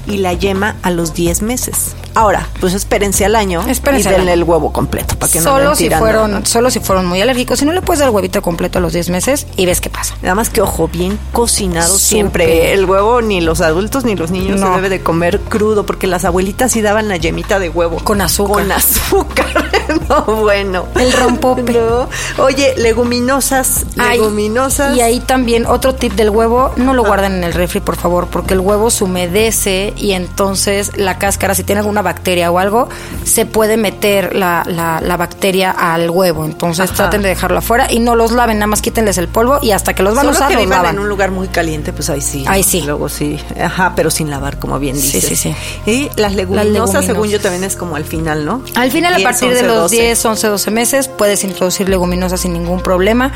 y 0.08 0.18
la 0.18 0.34
yema 0.34 0.78
a 0.82 0.92
los 0.92 1.14
10 1.14 1.42
meses. 1.42 1.96
Ahora, 2.16 2.48
pues 2.60 2.74
espérense 2.74 3.26
al 3.26 3.36
año 3.36 3.64
Espérense 3.68 4.10
y 4.10 4.12
denle 4.12 4.34
el 4.34 4.44
huevo 4.44 4.72
completo 4.74 5.16
para 5.18 5.32
que 5.32 5.40
no 5.40 5.44
solo 5.46 5.72
anden 5.72 5.76
si 5.76 5.90
fueron, 5.90 6.32
¿no? 6.32 6.46
solo 6.46 6.70
si 6.70 6.80
fueron 6.80 7.06
muy 7.06 7.22
alérgicos, 7.22 7.60
si 7.60 7.66
no 7.66 7.72
le 7.74 7.82
puedes 7.82 8.00
dar 8.00 8.10
el 8.10 8.16
huevito 8.16 8.42
completo 8.42 8.80
a 8.80 8.82
los 8.82 8.94
10 8.94 9.10
meses 9.10 9.48
y 9.56 9.66
ves 9.66 9.82
qué 9.82 9.90
pasa. 9.90 10.16
Nada 10.22 10.36
más 10.36 10.50
que 10.50 10.62
ojo, 10.62 10.88
bien 10.88 11.18
cocinado 11.32 11.88
Súper. 11.88 12.00
siempre. 12.02 12.74
El 12.74 12.86
huevo 12.86 13.22
ni 13.22 13.42
los 13.42 13.62
adultos 13.62 14.04
ni 14.06 14.16
los 14.16 14.32
niños 14.32 14.60
se 14.60 14.66
No. 14.66 14.76
debe 14.76 14.90
de 14.90 15.02
comer 15.02 15.40
crudo 15.40 15.86
porque 15.86 16.08
las 16.08 16.26
abuelitas 16.26 16.72
sí 16.72 16.82
daban 16.82 17.08
la 17.08 17.18
yemita 17.18 17.60
de 17.60 17.70
huevo. 17.70 17.98
Con 18.04 18.22
azúcar. 18.22 18.64
Con 18.64 18.72
azúcar. 18.72 19.46
no, 20.10 20.22
bueno. 20.24 20.86
El 21.00 21.12
rompope. 21.14 21.62
No. 21.72 22.10
Oye, 22.44 22.74
leguminosas, 22.78 23.86
Ay, 23.98 24.18
leguminosas. 24.20 24.96
y 24.96 25.02
ahí 25.02 25.20
también 25.20 25.66
otro 25.66 25.96
tip 25.96 26.14
del 26.14 26.30
huevo, 26.30 26.72
no 26.76 26.94
lo 26.94 27.04
guarden 27.04 27.34
en 27.36 27.44
el 27.44 27.54
refri, 27.54 27.80
por 27.82 27.96
favor, 27.96 28.28
porque 28.28 28.54
el 28.54 28.60
huevo 28.60 28.90
se 28.90 29.04
humedece 29.04 29.94
y 29.98 30.12
entonces 30.14 30.98
la 30.98 31.18
cáscara, 31.18 31.56
si 31.56 31.64
tiene 31.64 31.80
alguna 31.80 32.01
bacteria 32.02 32.52
o 32.52 32.60
algo, 32.60 32.90
se 33.24 33.46
puede 33.46 33.78
meter 33.78 34.36
la, 34.36 34.64
la, 34.66 35.02
la 35.02 35.18
bacteria 35.18 35.72
al 35.72 36.10
huevo. 36.10 36.46
Entonces 36.46 36.86
Ajá. 36.86 36.96
traten 36.96 37.22
de 37.22 37.30
dejarlo 37.30 37.60
afuera 37.60 37.88
y 37.92 38.00
no 38.00 38.16
los 38.16 38.32
laven, 38.32 38.58
nada 38.60 38.68
más 38.68 38.82
quítenles 38.82 39.18
el 39.18 39.28
polvo 39.28 39.60
y 39.62 39.72
hasta 39.72 39.94
que 39.94 40.04
los 40.04 40.16
van 40.16 40.26
Solo 40.26 40.36
a 40.36 40.40
usar 40.40 40.48
que 40.50 40.56
los 40.56 40.68
lavan. 40.68 40.96
en 40.96 41.02
un 41.02 41.10
lugar 41.10 41.32
muy 41.32 41.48
caliente, 41.48 41.94
pues 41.94 42.10
ahí 42.10 42.22
sí. 42.22 42.46
Ahí 42.48 42.64
sí. 42.64 42.82
Luego 42.82 43.10
sí. 43.10 43.40
Ajá, 43.62 43.94
pero 43.96 44.10
sin 44.12 44.30
lavar, 44.30 44.60
como 44.60 44.80
bien 44.80 44.96
Sí, 44.96 45.14
dices. 45.20 45.40
sí, 45.40 45.54
sí. 45.86 45.90
Y 45.92 46.10
las 46.20 46.34
leguminosas, 46.36 46.66
leguminosas. 46.74 47.06
según 47.06 47.30
yo, 47.30 47.40
también 47.40 47.64
es 47.64 47.76
como 47.76 47.96
al 47.96 48.06
final, 48.06 48.46
¿no? 48.46 48.62
Al 48.76 48.92
final, 48.92 49.14
a 49.14 49.18
10, 49.18 49.28
partir 49.28 49.50
de 49.50 49.56
11, 49.62 49.68
los 49.68 49.78
12. 49.84 49.96
10, 49.96 50.26
11, 50.26 50.48
12 50.48 50.72
meses, 50.72 51.08
puedes 51.08 51.44
introducir 51.44 51.90
leguminosas 51.90 52.42
sin 52.42 52.54
ningún 52.54 52.82
problema. 52.82 53.32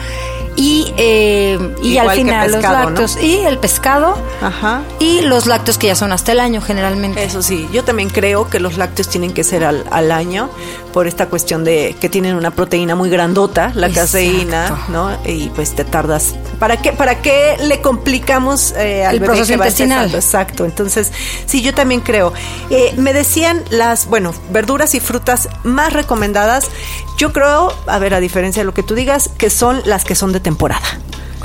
Y, 0.58 0.94
eh, 0.98 1.76
y 1.84 1.98
al 1.98 2.12
final 2.12 2.52
pescado, 2.52 2.76
los 2.76 2.84
¿no? 2.84 2.90
lácteos. 3.02 3.18
Y 3.24 3.40
el 3.40 3.58
pescado. 3.58 4.18
Ajá. 4.42 4.82
Y 5.00 5.22
los 5.22 5.48
lácteos 5.48 5.78
que 5.78 5.88
ya 5.88 5.96
son 5.96 6.12
hasta 6.14 6.32
el 6.32 6.40
año, 6.40 6.62
generalmente. 6.62 7.24
Eso 7.24 7.42
sí, 7.42 7.68
yo 7.74 7.84
también 7.84 8.10
creo 8.10 8.50
que 8.50 8.60
los 8.60 8.78
lácteos 8.78 9.10
tienen 9.10 9.34
que 9.34 9.44
ser 9.44 9.66
al, 9.66 9.86
al 9.92 10.12
año 10.12 10.50
por 10.94 11.08
esta 11.08 11.28
cuestión 11.28 11.64
de 11.66 11.96
que 12.00 12.08
tienen 12.08 12.36
una 12.36 12.52
proteína 12.52 12.96
muy 12.96 13.10
grandota, 13.10 13.72
la 13.76 13.88
Exacto. 13.88 14.02
caseína, 14.14 14.86
¿no? 14.90 15.10
Y 15.26 15.50
pues 15.50 15.76
te 15.76 15.84
tardas. 15.84 16.36
¿Para 16.60 16.78
qué, 16.78 16.94
para 16.94 17.22
qué 17.22 17.58
le 17.62 17.82
complicamos 17.82 18.74
eh, 18.78 19.06
al 19.06 19.16
El 19.16 19.20
bebé 19.20 19.34
proceso 19.34 19.48
que 19.48 19.54
intestinal. 19.56 20.14
Exacto. 20.14 20.66
Entonces, 20.66 21.12
sí, 21.46 21.62
yo 21.62 21.74
también 21.74 22.02
creo. 22.02 22.34
Eh, 22.70 22.94
me 22.98 23.14
decían 23.14 23.64
las, 23.70 24.08
bueno, 24.08 24.34
verduras 24.52 24.96
y 24.96 25.00
frutas 25.00 25.50
más 25.64 25.94
recomendadas. 25.94 26.70
Yo 27.18 27.34
creo, 27.34 27.74
a 27.88 28.00
ver, 28.00 28.14
a 28.14 28.20
diferencia 28.20 28.62
de 28.62 28.66
lo 28.66 28.74
que 28.74 28.84
tú 28.84 28.96
digas, 28.96 29.30
que 29.38 29.50
son 29.50 29.82
las 29.86 30.04
que 30.06 30.16
son 30.16 30.32
de 30.32 30.40
temporada. 30.40 30.86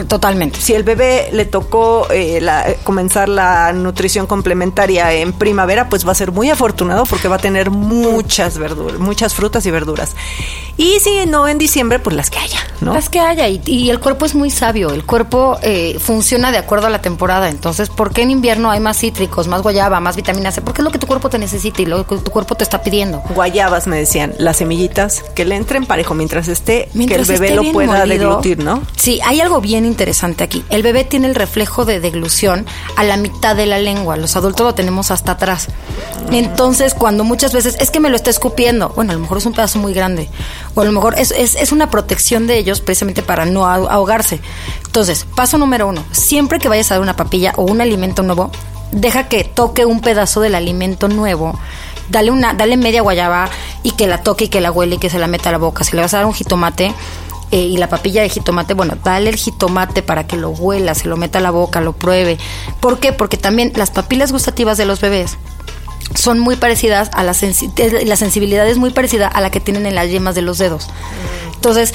Totalmente. 0.09 0.61
Si 0.61 0.75
el 0.75 0.83
bebé 0.83 1.29
le 1.33 1.45
tocó 1.45 2.07
eh, 2.11 2.41
la- 2.41 2.67
comenzar 2.85 3.29
la 3.29 3.73
nutrición 3.73 4.27
complementaria 4.27 5.13
en 5.13 5.33
primavera, 5.33 5.89
pues 5.89 6.07
va 6.07 6.13
a 6.13 6.15
ser 6.15 6.33
muy 6.33 6.51
afortunado 6.51 7.05
porque 7.05 7.29
va 7.29 7.37
a 7.37 7.39
tener 7.41 7.71
muchas 7.71 8.59
verduras, 8.59 8.99
muchas 8.99 9.35
frutas 9.35 9.65
y 9.67 9.71
verduras. 9.71 10.15
Y 10.77 10.99
si 11.01 11.27
no 11.27 11.47
en 11.49 11.59
diciembre, 11.59 11.99
pues 11.99 12.17
las 12.17 12.31
que 12.31 12.39
haya, 12.39 12.59
¿no? 12.81 12.95
Las 12.95 13.09
que 13.11 13.21
haya, 13.21 13.49
y, 13.49 13.61
y 13.67 13.91
el 13.91 14.01
cuerpo 14.01 14.25
es 14.25 14.35
muy 14.35 14.51
sabio, 14.51 14.91
el 14.91 15.05
cuerpo 15.05 15.59
eh, 15.63 15.99
funciona 16.01 16.51
de 16.53 16.59
acuerdo 16.59 16.87
a 16.87 16.91
la 16.91 17.03
temporada, 17.03 17.51
entonces, 17.51 17.91
¿por 17.91 18.13
qué 18.13 18.23
en 18.23 18.31
invierno 18.31 18.71
hay 18.71 18.81
más 18.81 18.99
cítricos, 18.99 19.47
más 19.47 19.61
guayaba, 19.63 20.01
más 20.01 20.17
vitamina 20.17 20.51
C? 20.53 20.63
Porque 20.63 20.81
es 20.81 20.85
lo 20.85 20.91
que 20.91 20.99
tu 20.99 21.07
cuerpo 21.07 21.29
te 21.29 21.39
necesita 21.39 21.83
y 21.83 21.87
lo 21.87 22.07
que 22.07 22.17
tu 22.17 22.31
cuerpo 22.31 22.55
te 22.55 22.65
está 22.65 22.83
pidiendo. 22.83 23.19
Guayabas, 23.35 23.87
me 23.87 23.99
decían, 23.99 24.33
las 24.39 24.57
semillitas, 24.57 25.23
que 25.35 25.45
le 25.45 25.57
entren 25.57 25.85
parejo 25.85 26.15
mientras 26.15 26.49
esté, 26.49 26.89
Mientras 26.95 27.27
que 27.27 27.35
el 27.35 27.41
bebé 27.41 27.55
lo 27.57 27.73
pueda 27.73 27.99
molido, 27.99 28.29
deglutir, 28.29 28.59
¿no? 28.65 28.83
Sí, 28.97 29.21
hay 29.25 29.41
algo 29.43 29.61
bien 29.61 29.85
interesante 29.91 30.45
aquí. 30.45 30.65
El 30.71 30.83
bebé 30.83 31.05
tiene 31.05 31.27
el 31.27 31.35
reflejo 31.35 31.85
de 31.85 32.01
deglución 32.01 32.67
a 32.97 33.05
la 33.05 33.17
mitad 33.17 33.55
de 33.57 33.67
la 33.67 33.79
lengua. 33.79 34.17
Los 34.17 34.37
adultos 34.37 34.65
lo 34.67 34.75
tenemos 34.75 35.11
hasta 35.11 35.33
atrás. 35.33 35.69
Entonces, 36.31 36.95
cuando 36.95 37.25
muchas 37.25 37.53
veces 37.53 37.77
es 37.81 37.91
que 37.91 38.01
me 38.01 38.09
lo 38.09 38.17
está 38.17 38.31
escupiendo, 38.31 38.91
bueno, 38.91 39.13
a 39.13 39.15
lo 39.15 39.21
mejor 39.21 39.39
es 39.39 39.47
un 39.47 39.53
pedazo 39.53 39.79
muy 39.79 39.93
grande. 39.93 40.29
O 40.75 40.81
a 40.81 40.85
lo 40.85 40.93
mejor 40.93 41.19
es, 41.19 41.31
es, 41.33 41.55
es 41.57 41.73
una 41.73 41.91
protección 41.91 42.47
de 42.47 42.57
ellos 42.59 42.81
precisamente 42.81 43.23
para 43.23 43.45
no 43.45 43.63
ahog- 43.65 43.89
ahogarse. 43.91 44.41
Entonces, 44.87 45.27
paso 45.35 45.59
número 45.59 45.89
uno. 45.89 46.05
Siempre 46.13 46.59
que 46.59 46.69
vayas 46.69 46.91
a 46.91 46.95
dar 46.95 47.03
una 47.03 47.17
papilla 47.17 47.53
o 47.57 47.63
un 47.63 47.81
alimento 47.81 48.23
nuevo, 48.23 48.51
deja 48.93 49.29
que 49.29 49.45
toque 49.45 49.85
un 49.85 50.01
pedazo 50.01 50.41
del 50.41 50.55
alimento 50.55 51.09
nuevo 51.09 51.59
dale 52.09 52.33
una, 52.33 52.55
dale 52.55 52.77
media 52.77 53.03
guayaba 53.03 53.49
y 53.85 53.93
que 53.93 54.09
la 54.09 54.25
toque 54.25 54.47
y 54.47 54.49
que 54.49 54.61
la 54.61 54.73
huele 54.73 54.97
y 54.97 54.99
que 54.99 55.09
se 55.09 55.21
la 55.21 55.29
meta 55.29 55.51
a 55.51 55.53
la 55.53 55.59
boca. 55.59 55.85
Si 55.85 55.95
le 55.95 56.03
vas 56.03 56.13
a 56.13 56.17
dar 56.17 56.27
un 56.27 56.35
jitomate 56.35 56.93
eh, 57.51 57.59
y 57.59 57.77
la 57.77 57.89
papilla 57.89 58.23
de 58.23 58.29
jitomate, 58.29 58.75
bueno, 58.75 58.97
dale 59.03 59.31
el 59.31 59.37
jitomate 59.37 60.03
para 60.03 60.27
que 60.27 60.37
lo 60.37 60.51
huela, 60.51 60.95
se 60.95 61.09
lo 61.09 61.17
meta 61.17 61.39
a 61.39 61.43
la 61.43 61.51
boca, 61.51 61.81
lo 61.81 61.93
pruebe. 61.93 62.39
¿Por 62.81 62.99
qué? 62.99 63.13
Porque 63.13 63.37
también 63.37 63.73
las 63.77 63.91
papilas 63.91 64.33
gustativas 64.33 64.79
de 64.79 64.85
los 64.85 65.01
bebés 65.01 65.37
son 66.15 66.39
muy 66.41 66.57
parecidas 66.57 67.11
a 67.13 67.23
la, 67.23 67.33
sensi- 67.33 67.73
la 68.05 68.17
sensibilidad 68.17 68.67
es 68.69 68.79
muy 68.79 68.91
parecida 68.91 69.29
a 69.29 69.41
la 69.41 69.51
que 69.51 69.61
tienen 69.61 69.87
en 69.87 69.95
las 69.95 70.11
yemas 70.11 70.35
de 70.35 70.43
los 70.43 70.59
dedos. 70.59 70.89
Entonces, 71.55 71.95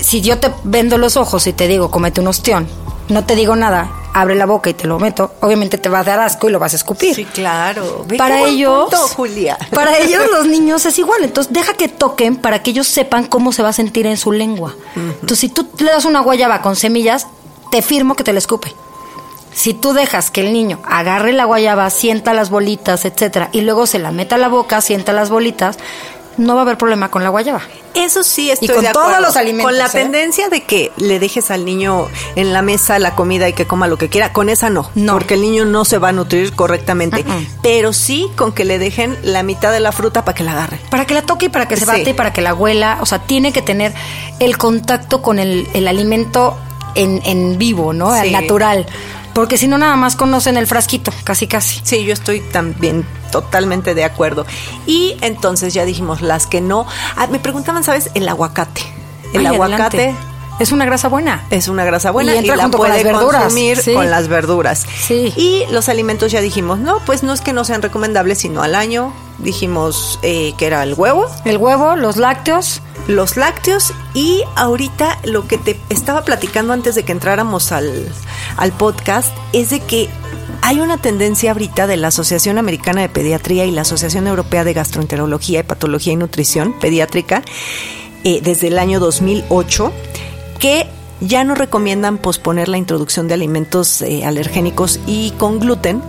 si 0.00 0.20
yo 0.20 0.38
te 0.38 0.50
vendo 0.64 0.98
los 0.98 1.16
ojos 1.16 1.46
y 1.46 1.52
te 1.52 1.68
digo, 1.68 1.90
comete 1.90 2.20
un 2.20 2.28
ostión, 2.28 2.66
no 3.08 3.24
te 3.24 3.36
digo 3.36 3.56
nada, 3.56 3.90
abre 4.14 4.36
la 4.36 4.46
boca 4.46 4.70
y 4.70 4.74
te 4.74 4.86
lo 4.86 4.98
meto, 4.98 5.32
obviamente 5.40 5.76
te 5.76 5.88
va 5.88 5.98
a 5.98 6.04
dar 6.04 6.20
asco 6.20 6.48
y 6.48 6.52
lo 6.52 6.58
vas 6.58 6.72
a 6.72 6.76
escupir 6.76 7.14
Sí, 7.14 7.24
claro. 7.24 8.04
Ve 8.06 8.16
para 8.16 8.40
ellos, 8.42 8.88
punto, 8.88 9.08
Julia. 9.08 9.58
para 9.74 9.98
ellos 9.98 10.22
los 10.32 10.46
niños 10.46 10.86
es 10.86 10.98
igual. 10.98 11.24
Entonces 11.24 11.52
deja 11.52 11.74
que 11.74 11.88
toquen 11.88 12.36
para 12.36 12.62
que 12.62 12.70
ellos 12.70 12.86
sepan 12.86 13.26
cómo 13.26 13.52
se 13.52 13.62
va 13.62 13.70
a 13.70 13.72
sentir 13.74 14.06
en 14.06 14.16
su 14.16 14.32
lengua. 14.32 14.74
Entonces 14.96 15.40
si 15.40 15.48
tú 15.48 15.68
le 15.78 15.90
das 15.90 16.04
una 16.04 16.20
guayaba 16.20 16.62
con 16.62 16.76
semillas, 16.76 17.26
te 17.70 17.82
firmo 17.82 18.14
que 18.14 18.24
te 18.24 18.32
la 18.32 18.38
escupe. 18.38 18.72
Si 19.52 19.72
tú 19.72 19.92
dejas 19.92 20.30
que 20.30 20.40
el 20.40 20.52
niño 20.52 20.80
agarre 20.84 21.32
la 21.32 21.44
guayaba, 21.44 21.88
sienta 21.90 22.34
las 22.34 22.50
bolitas, 22.50 23.04
etcétera, 23.04 23.50
y 23.52 23.60
luego 23.60 23.86
se 23.86 24.00
la 24.00 24.10
meta 24.10 24.34
a 24.34 24.38
la 24.38 24.48
boca, 24.48 24.80
sienta 24.80 25.12
las 25.12 25.30
bolitas, 25.30 25.78
no 26.36 26.54
va 26.54 26.60
a 26.60 26.62
haber 26.62 26.78
problema 26.78 27.10
con 27.10 27.22
la 27.22 27.30
guayaba. 27.30 27.62
Eso 27.94 28.24
sí, 28.24 28.50
estoy 28.50 28.68
con 28.68 28.82
de 28.84 28.90
todos 28.90 29.06
acuerdo. 29.06 29.26
los 29.28 29.36
alimentos, 29.36 29.70
Con 29.70 29.78
la 29.78 29.86
¿eh? 29.86 29.90
tendencia 29.92 30.48
de 30.48 30.62
que 30.64 30.90
le 30.96 31.20
dejes 31.20 31.50
al 31.52 31.64
niño 31.64 32.08
en 32.34 32.52
la 32.52 32.60
mesa 32.60 32.98
la 32.98 33.14
comida 33.14 33.48
y 33.48 33.52
que 33.52 33.66
coma 33.66 33.86
lo 33.86 33.96
que 33.98 34.08
quiera, 34.08 34.32
con 34.32 34.48
esa 34.48 34.68
no. 34.68 34.90
No. 34.96 35.12
Porque 35.12 35.34
el 35.34 35.42
niño 35.42 35.64
no 35.64 35.84
se 35.84 35.98
va 35.98 36.08
a 36.08 36.12
nutrir 36.12 36.54
correctamente. 36.54 37.24
Pero 37.62 37.92
sí 37.92 38.28
con 38.36 38.52
que 38.52 38.64
le 38.64 38.78
dejen 38.78 39.16
la 39.22 39.42
mitad 39.44 39.70
de 39.72 39.78
la 39.80 39.92
fruta 39.92 40.24
para 40.24 40.34
que 40.34 40.42
la 40.44 40.52
agarre. 40.52 40.80
Para 40.90 41.06
que 41.06 41.14
la 41.14 41.22
toque 41.22 41.46
y 41.46 41.48
para 41.50 41.68
que 41.68 41.76
se 41.76 41.82
Sí. 41.82 41.86
bate 41.86 42.10
y 42.10 42.14
para 42.14 42.32
que 42.32 42.40
la 42.40 42.52
huela. 42.54 42.98
O 43.00 43.06
sea, 43.06 43.20
tiene 43.20 43.52
que 43.52 43.62
tener 43.62 43.94
el 44.40 44.58
contacto 44.58 45.22
con 45.22 45.38
el, 45.38 45.68
el 45.74 45.86
alimento 45.86 46.56
en, 46.96 47.20
en 47.24 47.58
vivo, 47.58 47.92
¿no? 47.92 48.12
Sí. 48.12 48.18
Al 48.20 48.32
natural. 48.32 48.86
Porque 49.34 49.58
si 49.58 49.66
no, 49.68 49.78
nada 49.78 49.96
más 49.96 50.16
conocen 50.16 50.56
el 50.56 50.66
frasquito, 50.66 51.12
casi 51.24 51.46
casi. 51.46 51.80
Sí, 51.82 52.04
yo 52.04 52.12
estoy 52.12 52.40
también 52.40 53.04
totalmente 53.32 53.94
de 53.94 54.04
acuerdo. 54.04 54.46
Y 54.86 55.16
entonces 55.20 55.74
ya 55.74 55.84
dijimos 55.84 56.22
las 56.22 56.46
que 56.46 56.60
no. 56.60 56.86
Ah, 57.16 57.26
me 57.26 57.40
preguntaban, 57.40 57.82
¿sabes? 57.82 58.10
El 58.14 58.28
aguacate. 58.28 58.82
El 59.32 59.40
Ay, 59.40 59.54
aguacate. 59.54 60.02
adelante. 60.02 60.34
Es 60.60 60.70
una 60.70 60.84
grasa 60.84 61.08
buena. 61.08 61.44
Es 61.50 61.66
una 61.66 61.84
grasa 61.84 62.12
buena 62.12 62.30
Y 62.32 62.36
y, 62.36 62.38
entra 62.38 62.54
la 62.54 62.62
junto 62.62 62.78
con 62.78 62.86
puede 62.88 63.02
las 63.02 63.22
consumir 63.22 63.76
sí. 63.78 63.92
con 63.92 64.08
las 64.08 64.28
verduras. 64.28 64.86
Sí. 65.00 65.32
Y 65.36 65.64
los 65.72 65.88
alimentos 65.88 66.30
ya 66.30 66.40
dijimos, 66.40 66.78
no, 66.78 67.00
pues 67.00 67.24
no 67.24 67.32
es 67.32 67.40
que 67.40 67.52
no 67.52 67.64
sean 67.64 67.82
recomendables, 67.82 68.38
sino 68.38 68.62
al 68.62 68.76
año. 68.76 69.12
Dijimos 69.38 70.20
eh, 70.22 70.54
que 70.56 70.66
era 70.66 70.84
el 70.84 70.94
huevo, 70.94 71.26
El 71.44 71.56
huevo, 71.56 71.96
los 71.96 72.16
lácteos. 72.16 72.82
Los 73.06 73.36
lácteos 73.36 73.92
y 74.14 74.42
ahorita 74.56 75.18
lo 75.24 75.46
que 75.46 75.58
te 75.58 75.78
estaba 75.88 76.24
platicando 76.24 76.72
antes 76.72 76.94
de 76.94 77.02
que 77.02 77.12
entráramos 77.12 77.72
al, 77.72 78.08
al 78.56 78.72
podcast 78.72 79.34
es 79.52 79.70
de 79.70 79.80
que 79.80 80.08
hay 80.62 80.80
una 80.80 80.96
tendencia 80.96 81.52
ahorita 81.52 81.86
de 81.86 81.96
la 81.96 82.08
Asociación 82.08 82.58
Americana 82.58 83.02
de 83.02 83.08
Pediatría 83.08 83.66
y 83.66 83.70
la 83.70 83.82
Asociación 83.82 84.26
Europea 84.26 84.64
de 84.64 84.72
Gastroenterología 84.72 85.60
y 85.60 85.64
Patología 85.64 86.14
y 86.14 86.16
Nutrición 86.16 86.72
Pediátrica 86.78 87.42
eh, 88.24 88.40
desde 88.42 88.68
el 88.68 88.78
año 88.78 89.00
2008 89.00 89.92
que 90.58 90.86
ya 91.20 91.44
no 91.44 91.54
recomiendan 91.54 92.18
posponer 92.18 92.68
la 92.68 92.78
introducción 92.78 93.28
de 93.28 93.34
alimentos 93.34 94.02
eh, 94.02 94.24
alergénicos 94.24 95.00
y 95.06 95.32
con 95.32 95.60
gluten 95.60 96.02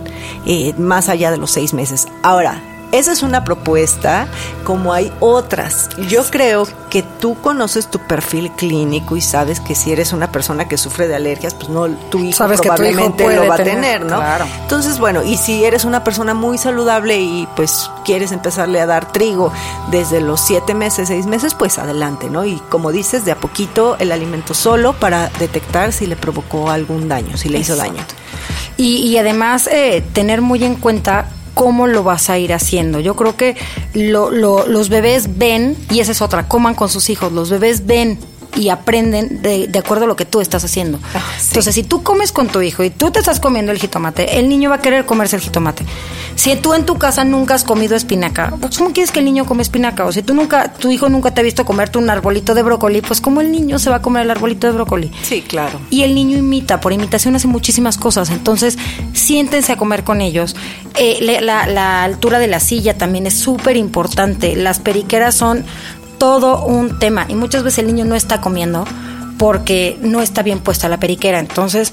eh, 0.46 0.74
más 0.78 1.08
allá 1.08 1.30
de 1.30 1.36
los 1.36 1.50
seis 1.50 1.74
meses. 1.74 2.06
Ahora, 2.22 2.62
esa 2.92 3.12
es 3.12 3.22
una 3.22 3.44
propuesta, 3.44 4.26
como 4.64 4.92
hay 4.92 5.12
otras. 5.20 5.88
Yo 6.08 6.24
creo 6.24 6.66
que 6.90 7.02
tú 7.02 7.36
conoces 7.40 7.90
tu 7.90 7.98
perfil 7.98 8.50
clínico 8.52 9.16
y 9.16 9.20
sabes 9.20 9.60
que 9.60 9.74
si 9.74 9.92
eres 9.92 10.12
una 10.12 10.30
persona 10.30 10.68
que 10.68 10.78
sufre 10.78 11.08
de 11.08 11.14
alergias, 11.16 11.54
pues 11.54 11.68
no, 11.68 11.88
tu 11.88 12.18
hijo 12.18 12.38
Sabes 12.38 12.60
que 12.60 12.68
tu 12.68 12.74
hijo 12.74 12.76
probablemente 12.76 13.36
lo 13.36 13.48
va 13.48 13.56
tener, 13.56 13.72
a 13.72 13.74
tener, 13.74 14.00
¿no? 14.02 14.16
claro. 14.16 14.46
Entonces, 14.62 14.98
bueno, 14.98 15.22
y 15.22 15.36
si 15.36 15.64
eres 15.64 15.84
una 15.84 16.04
persona 16.04 16.34
muy 16.34 16.58
saludable 16.58 17.20
y 17.20 17.48
pues 17.56 17.90
quieres 18.04 18.32
empezarle 18.32 18.80
a 18.80 18.86
dar 18.86 19.12
trigo 19.12 19.52
desde 19.90 20.20
los 20.20 20.40
siete 20.40 20.74
meses, 20.74 21.08
seis 21.08 21.26
meses, 21.26 21.54
pues 21.54 21.78
adelante, 21.78 22.30
¿no? 22.30 22.44
Y 22.44 22.60
como 22.68 22.92
dices, 22.92 23.24
de 23.24 23.32
a 23.32 23.36
poquito 23.36 23.96
el 23.98 24.12
alimento 24.12 24.54
solo 24.54 24.92
para 24.94 25.28
detectar 25.38 25.92
si 25.92 26.06
le 26.06 26.16
provocó 26.16 26.70
algún 26.70 27.08
daño, 27.08 27.36
si 27.36 27.48
le 27.48 27.58
hizo 27.58 27.76
daño. 27.76 28.02
Y, 28.76 28.98
y 28.98 29.18
además 29.18 29.68
eh, 29.72 30.04
tener 30.12 30.40
muy 30.40 30.62
en 30.64 30.76
cuenta 30.76 31.28
cómo 31.56 31.86
lo 31.86 32.02
vas 32.04 32.28
a 32.28 32.38
ir 32.38 32.52
haciendo. 32.52 33.00
Yo 33.00 33.16
creo 33.16 33.34
que 33.34 33.56
lo- 33.94 34.30
lo- 34.30 34.66
los 34.68 34.90
bebés 34.90 35.38
ven, 35.38 35.74
y 35.90 36.00
esa 36.00 36.12
es 36.12 36.20
otra, 36.20 36.46
coman 36.46 36.74
con 36.74 36.90
sus 36.90 37.08
hijos, 37.08 37.32
los 37.32 37.48
bebés 37.48 37.86
ven 37.86 38.18
y 38.54 38.68
aprenden 38.68 39.40
de, 39.42 39.66
de 39.66 39.78
acuerdo 39.78 40.04
a 40.04 40.06
lo 40.06 40.16
que 40.16 40.26
tú 40.26 40.40
estás 40.42 40.64
haciendo. 40.64 40.98
Ah, 41.14 41.20
sí. 41.38 41.46
Entonces, 41.48 41.74
si 41.74 41.82
tú 41.82 42.02
comes 42.02 42.30
con 42.30 42.48
tu 42.48 42.60
hijo 42.60 42.84
y 42.84 42.90
tú 42.90 43.10
te 43.10 43.18
estás 43.20 43.40
comiendo 43.40 43.72
el 43.72 43.78
jitomate, 43.78 44.38
el 44.38 44.48
niño 44.50 44.68
va 44.70 44.76
a 44.76 44.80
querer 44.82 45.06
comerse 45.06 45.36
el 45.36 45.42
jitomate. 45.42 45.84
Si 46.36 46.54
tú 46.54 46.74
en 46.74 46.84
tu 46.86 46.96
casa 46.96 47.24
nunca 47.24 47.54
has 47.54 47.64
comido 47.64 47.96
espinaca, 47.96 48.52
pues 48.60 48.76
¿cómo 48.78 48.92
quieres 48.92 49.10
que 49.10 49.18
el 49.18 49.24
niño 49.24 49.46
come 49.46 49.62
espinaca? 49.62 50.04
O 50.04 50.12
si 50.12 50.22
tú 50.22 50.32
nunca, 50.34 50.72
tu 50.74 50.90
hijo 50.92 51.08
nunca 51.08 51.32
te 51.32 51.40
ha 51.40 51.44
visto 51.44 51.64
comerte 51.64 51.98
un 51.98 52.08
arbolito 52.08 52.54
de 52.54 52.62
brócoli, 52.62 53.00
pues 53.00 53.20
¿cómo 53.20 53.40
el 53.40 53.50
niño 53.50 53.78
se 53.78 53.90
va 53.90 53.96
a 53.96 54.02
comer 54.02 54.22
el 54.22 54.30
arbolito 54.30 54.66
de 54.66 54.74
brócoli? 54.74 55.10
Sí, 55.22 55.40
claro. 55.42 55.80
Y 55.90 56.02
el 56.02 56.14
niño 56.14 56.36
imita, 56.38 56.80
por 56.80 56.92
imitación 56.92 57.34
hace 57.34 57.48
muchísimas 57.48 57.96
cosas. 57.98 58.30
Entonces, 58.30 58.78
siéntense 59.14 59.72
a 59.72 59.76
comer 59.76 60.04
con 60.04 60.20
ellos. 60.20 60.54
Eh, 60.94 61.18
le- 61.20 61.40
la, 61.40 61.66
la 61.66 62.04
altura 62.04 62.38
de 62.38 62.46
la 62.48 62.60
silla 62.60 62.96
también 62.96 63.26
es 63.26 63.34
súper 63.34 63.76
importante. 63.76 64.54
Las 64.56 64.78
periqueras 64.78 65.34
son 65.34 65.64
todo 66.18 66.64
un 66.66 66.98
tema. 66.98 67.24
Y 67.28 67.34
muchas 67.34 67.62
veces 67.64 67.78
el 67.80 67.86
niño 67.86 68.04
no 68.04 68.14
está 68.14 68.40
comiendo 68.40 68.84
porque 69.38 69.98
no 70.00 70.22
está 70.22 70.42
bien 70.42 70.60
puesta 70.60 70.88
la 70.88 70.98
periquera. 71.00 71.38
Entonces, 71.40 71.92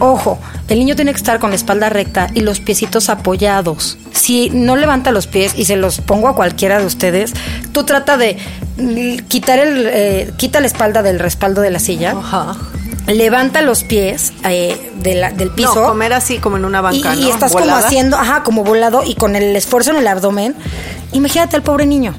ojo, 0.00 0.38
el 0.68 0.78
niño 0.78 0.96
tiene 0.96 1.12
que 1.12 1.18
estar 1.18 1.38
con 1.38 1.50
la 1.50 1.56
espalda 1.56 1.88
recta 1.88 2.28
y 2.34 2.40
los 2.40 2.60
piecitos 2.60 3.08
apoyados. 3.08 3.98
Si 4.12 4.50
no 4.50 4.76
levanta 4.76 5.10
los 5.12 5.26
pies 5.26 5.54
y 5.56 5.64
se 5.64 5.76
los 5.76 6.00
pongo 6.00 6.28
a 6.28 6.34
cualquiera 6.34 6.78
de 6.78 6.86
ustedes, 6.86 7.32
tú 7.72 7.84
trata 7.84 8.16
de 8.16 8.38
mm, 8.78 9.26
quitar 9.28 9.58
el, 9.58 9.86
eh, 9.90 10.32
quita 10.36 10.60
la 10.60 10.66
espalda 10.66 11.02
del 11.02 11.18
respaldo 11.18 11.60
de 11.60 11.70
la 11.70 11.78
silla 11.78 12.12
Ajá. 12.18 12.56
levanta 13.06 13.60
los 13.62 13.84
pies 13.84 14.32
eh, 14.48 14.92
de 14.96 15.14
la- 15.16 15.30
del 15.32 15.50
piso. 15.50 15.74
No, 15.74 15.88
comer 15.88 16.12
así 16.14 16.38
como 16.38 16.56
en 16.56 16.64
una 16.64 16.80
banca, 16.80 17.14
y 17.14 17.20
¿no? 17.22 17.28
estás 17.28 17.52
como 17.52 17.74
haciendo, 17.74 18.16
ajá, 18.16 18.42
como 18.42 18.64
volado 18.64 19.02
y 19.04 19.14
con 19.14 19.36
el 19.36 19.54
esfuerzo 19.56 19.90
en 19.90 19.98
el 19.98 20.06
abdomen. 20.08 20.54
Imagínate 21.12 21.56
al 21.56 21.62
pobre 21.62 21.86
niño. 21.86 22.14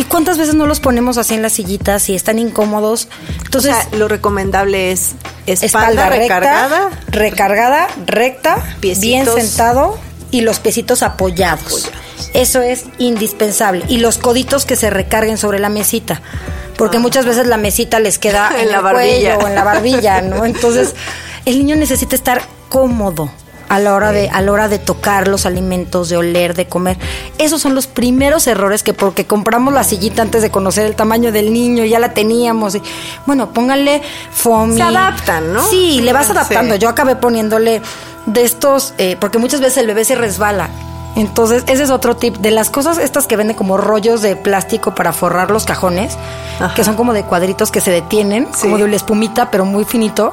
¿Y 0.00 0.04
cuántas 0.04 0.38
veces 0.38 0.54
no 0.54 0.64
los 0.66 0.80
ponemos 0.80 1.18
así 1.18 1.34
en 1.34 1.42
las 1.42 1.52
sillitas 1.52 2.08
y 2.08 2.14
están 2.14 2.38
incómodos? 2.38 3.08
Entonces, 3.44 3.74
o 3.76 3.82
sea, 3.90 3.98
lo 3.98 4.08
recomendable 4.08 4.92
es 4.92 5.14
espalda, 5.46 6.08
recargada, 6.08 6.88
recta, 6.88 7.10
recargada, 7.10 7.88
recta, 8.06 8.76
bien 8.80 9.26
sentado 9.26 9.98
y 10.30 10.40
los 10.40 10.58
piecitos 10.58 11.02
apoyados. 11.02 11.90
Eso 12.32 12.62
es 12.62 12.84
indispensable. 12.96 13.84
Y 13.88 13.98
los 13.98 14.16
coditos 14.16 14.64
que 14.64 14.74
se 14.74 14.88
recarguen 14.88 15.36
sobre 15.36 15.58
la 15.58 15.68
mesita. 15.68 16.22
Porque 16.78 16.98
muchas 16.98 17.26
veces 17.26 17.46
la 17.46 17.58
mesita 17.58 18.00
les 18.00 18.18
queda 18.18 18.48
Ah. 18.48 18.54
En 18.54 18.60
en, 18.60 18.70
la 18.70 18.78
el 18.78 18.82
barbilla. 18.82 19.34
cuello 19.34 19.44
o 19.44 19.48
en 19.48 19.54
la 19.54 19.64
barbilla, 19.64 20.22
¿no? 20.22 20.44
Entonces, 20.46 20.94
el 21.44 21.58
niño 21.58 21.76
necesita 21.76 22.16
estar 22.16 22.40
cómodo 22.70 23.30
a 23.70 23.78
la 23.78 23.94
hora 23.94 24.12
de 24.12 24.28
a 24.28 24.42
la 24.42 24.52
hora 24.52 24.68
de 24.68 24.78
tocar 24.78 25.28
los 25.28 25.46
alimentos, 25.46 26.08
de 26.10 26.16
oler, 26.18 26.54
de 26.54 26.66
comer. 26.66 26.98
Esos 27.38 27.62
son 27.62 27.74
los 27.74 27.86
primeros 27.86 28.46
errores 28.46 28.82
que 28.82 28.92
porque 28.92 29.24
compramos 29.26 29.72
la 29.72 29.84
sillita 29.84 30.20
antes 30.22 30.42
de 30.42 30.50
conocer 30.50 30.84
el 30.84 30.94
tamaño 30.96 31.32
del 31.32 31.52
niño, 31.52 31.84
ya 31.84 31.98
la 32.00 32.12
teníamos. 32.12 32.74
y- 32.74 32.82
bueno, 33.26 33.52
pónganle 33.54 34.02
foamy. 34.32 34.76
Se 34.76 34.82
adaptan, 34.82 35.52
¿no? 35.54 35.66
Sí, 35.70 36.00
le 36.02 36.12
vas 36.12 36.28
adaptando. 36.30 36.74
Yo 36.74 36.88
acabé 36.88 37.16
poniéndole 37.16 37.80
de 38.26 38.42
estos, 38.44 38.92
eh, 38.98 39.16
porque 39.18 39.38
muchas 39.38 39.60
veces 39.60 39.78
el 39.78 39.86
bebé 39.86 40.04
se 40.04 40.14
resbala. 40.16 40.68
Entonces, 41.16 41.64
ese 41.66 41.82
es 41.82 41.90
otro 41.90 42.16
tip. 42.16 42.36
De 42.36 42.50
las 42.50 42.70
cosas 42.70 42.98
estas 42.98 43.26
que 43.26 43.36
venden 43.36 43.56
como 43.56 43.76
rollos 43.76 44.22
de 44.22 44.36
plástico 44.36 44.94
para 44.94 45.12
forrar 45.12 45.50
los 45.50 45.64
cajones, 45.64 46.16
Ajá. 46.60 46.74
que 46.74 46.84
son 46.84 46.94
como 46.94 47.12
de 47.12 47.24
cuadritos 47.24 47.70
que 47.70 47.80
se 47.80 47.90
detienen, 47.90 48.46
Sí. 48.54 48.62
como 48.62 48.78
de 48.78 48.84
una 48.84 48.96
espumita, 48.96 49.50
pero 49.50 49.64
muy 49.64 49.84
finito. 49.84 50.32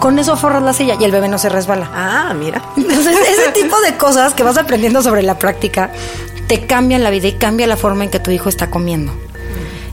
Con 0.00 0.18
eso 0.18 0.36
forras 0.36 0.62
la 0.62 0.72
silla 0.72 0.96
y 1.00 1.04
el 1.04 1.12
bebé 1.12 1.28
no 1.28 1.38
se 1.38 1.48
resbala. 1.48 1.88
Ah, 1.94 2.34
mira. 2.38 2.60
Entonces, 2.76 3.16
ese 3.28 3.52
tipo 3.52 3.80
de 3.80 3.96
cosas 3.96 4.34
que 4.34 4.42
vas 4.42 4.56
aprendiendo 4.58 5.00
sobre 5.02 5.22
la 5.22 5.38
práctica 5.38 5.90
te 6.48 6.66
cambian 6.66 7.02
la 7.02 7.10
vida 7.10 7.28
y 7.28 7.32
cambia 7.34 7.66
la 7.66 7.76
forma 7.76 8.04
en 8.04 8.10
que 8.10 8.20
tu 8.20 8.30
hijo 8.30 8.48
está 8.48 8.68
comiendo. 8.68 9.12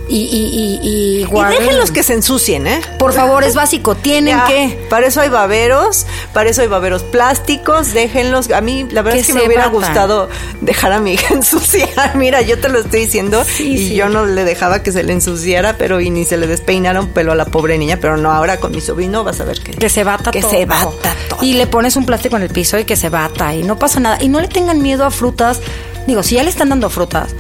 Y, 0.10 0.18
y, 0.18 0.80
y, 0.84 0.90
y 0.90 1.24
Y 1.24 1.44
déjenlos 1.60 1.92
que 1.92 2.04
se 2.04 2.14
ensucien, 2.14 2.68
¿eh? 2.68 2.82
Por 3.00 3.14
favor, 3.14 3.44
es 3.46 3.56
básico. 3.56 3.96
Tienen 3.96 4.38
Ya, 4.38 4.46
que. 4.46 4.86
Para 4.90 5.08
eso 5.08 5.22
hay 5.22 5.30
baberos, 5.30 6.06
para 6.34 6.50
eso 6.50 6.62
hay 6.62 6.68
baberos 6.68 7.04
plásticos, 7.04 7.94
déjenlos. 7.94 8.52
A 8.52 8.60
mí, 8.62 8.86
la 8.92 9.02
verdad 9.02 9.16
Que 9.16 9.22
es 9.22 9.28
que 9.28 9.34
me 9.34 9.46
hubiera 9.48 9.68
batan. 9.70 9.80
gustado 9.80 10.30
dejar 10.62 10.92
a 10.92 11.00
mi 11.00 11.14
hija 11.14 11.34
ensuciar. 11.34 12.16
Mira, 12.16 12.42
yo 12.42 12.60
te 12.60 12.68
lo 12.70 12.80
estoy 12.80 13.02
diciendo 13.06 13.44
Sí, 13.46 13.74
y 13.74 13.78
sí. 13.90 13.96
yo 13.96 14.10
no 14.10 14.26
le 14.26 14.44
dejaba 14.44 14.84
que 14.84 14.92
se 14.92 15.04
le 15.04 15.14
ensuciara, 15.14 15.78
pero 15.78 16.02
y 16.02 16.10
ni 16.10 16.26
se 16.26 16.36
le 16.38 16.48
despeinara 16.48 17.00
un 17.00 17.08
pelo 17.10 17.32
a 17.32 17.36
la 17.36 17.46
pobre 17.46 17.78
niña. 17.78 17.98
Pero 18.02 18.18
no, 18.18 18.30
ahora 18.32 18.60
con 18.60 18.72
mi 18.74 18.82
sobrino 18.82 19.24
vas 19.24 19.40
a 19.40 19.46
ver 19.46 19.62
que, 19.62 19.72
Que 19.72 19.90
se 19.90 20.04
bata 20.04 20.32
que 20.32 20.42
todo. 20.42 20.52
se 20.52 20.66
bata 20.66 21.16
todo. 21.30 21.40
Y 21.44 21.54
le 21.54 21.66
pones 21.66 21.96
un 21.96 22.06
plástico 22.06 22.36
en 22.36 22.44
el 22.44 22.50
piso 22.50 22.78
y 22.78 22.84
que 22.84 22.98
se 22.98 23.08
bata 23.10 23.56
y 23.56 23.64
no 23.64 23.80
pasa 23.80 24.00
nada. 24.02 24.18
Y 24.22 24.28
no 24.28 24.42
le 24.42 24.50
tengan 24.50 24.82
miedo 24.82 25.06
a 25.06 25.12
frutas. 25.12 25.62
Digo, 26.08 26.22
si 26.24 26.36
ya 26.36 26.44
le 26.44 26.50
están 26.50 26.68
dando 26.70 26.90
frutas. 26.90 27.34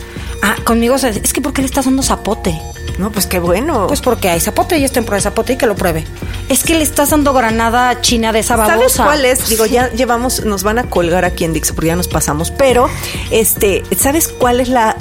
Ah, 0.45 0.57
conmigo 0.65 0.97
se 0.97 1.07
es 1.07 1.31
que 1.31 1.39
¿por 1.39 1.53
qué 1.53 1.61
le 1.61 1.67
estás 1.67 1.85
dando 1.85 2.03
zapote? 2.03 2.61
No, 2.99 3.13
pues 3.13 3.27
qué 3.27 3.39
bueno. 3.39 3.87
Pues 3.87 4.01
porque 4.01 4.29
hay 4.29 4.41
zapote 4.41 4.77
y 4.77 4.83
es 4.83 4.91
temporada 4.91 5.19
de 5.19 5.23
zapote 5.23 5.53
y 5.53 5.57
que 5.57 5.67
lo 5.67 5.75
pruebe. 5.75 6.05
Es 6.49 6.65
que 6.65 6.75
le 6.75 6.83
estás 6.83 7.11
dando 7.11 7.31
granada 7.31 8.01
china 8.01 8.33
de 8.33 8.39
esa 8.39 8.57
babosa. 8.57 8.77
¿Sabes 8.77 8.95
cuál 8.97 9.25
es? 9.25 9.47
Digo, 9.47 9.65
ya 9.65 9.89
llevamos, 9.91 10.43
nos 10.43 10.63
van 10.63 10.79
a 10.79 10.83
colgar 10.89 11.23
aquí 11.23 11.45
en 11.45 11.53
Dixo 11.53 11.73
porque 11.75 11.87
ya 11.87 11.95
nos 11.95 12.09
pasamos, 12.09 12.51
pero 12.51 12.89
este, 13.31 13.83
¿sabes 13.97 14.27
cuál 14.27 14.59
es 14.59 14.67
la 14.67 14.97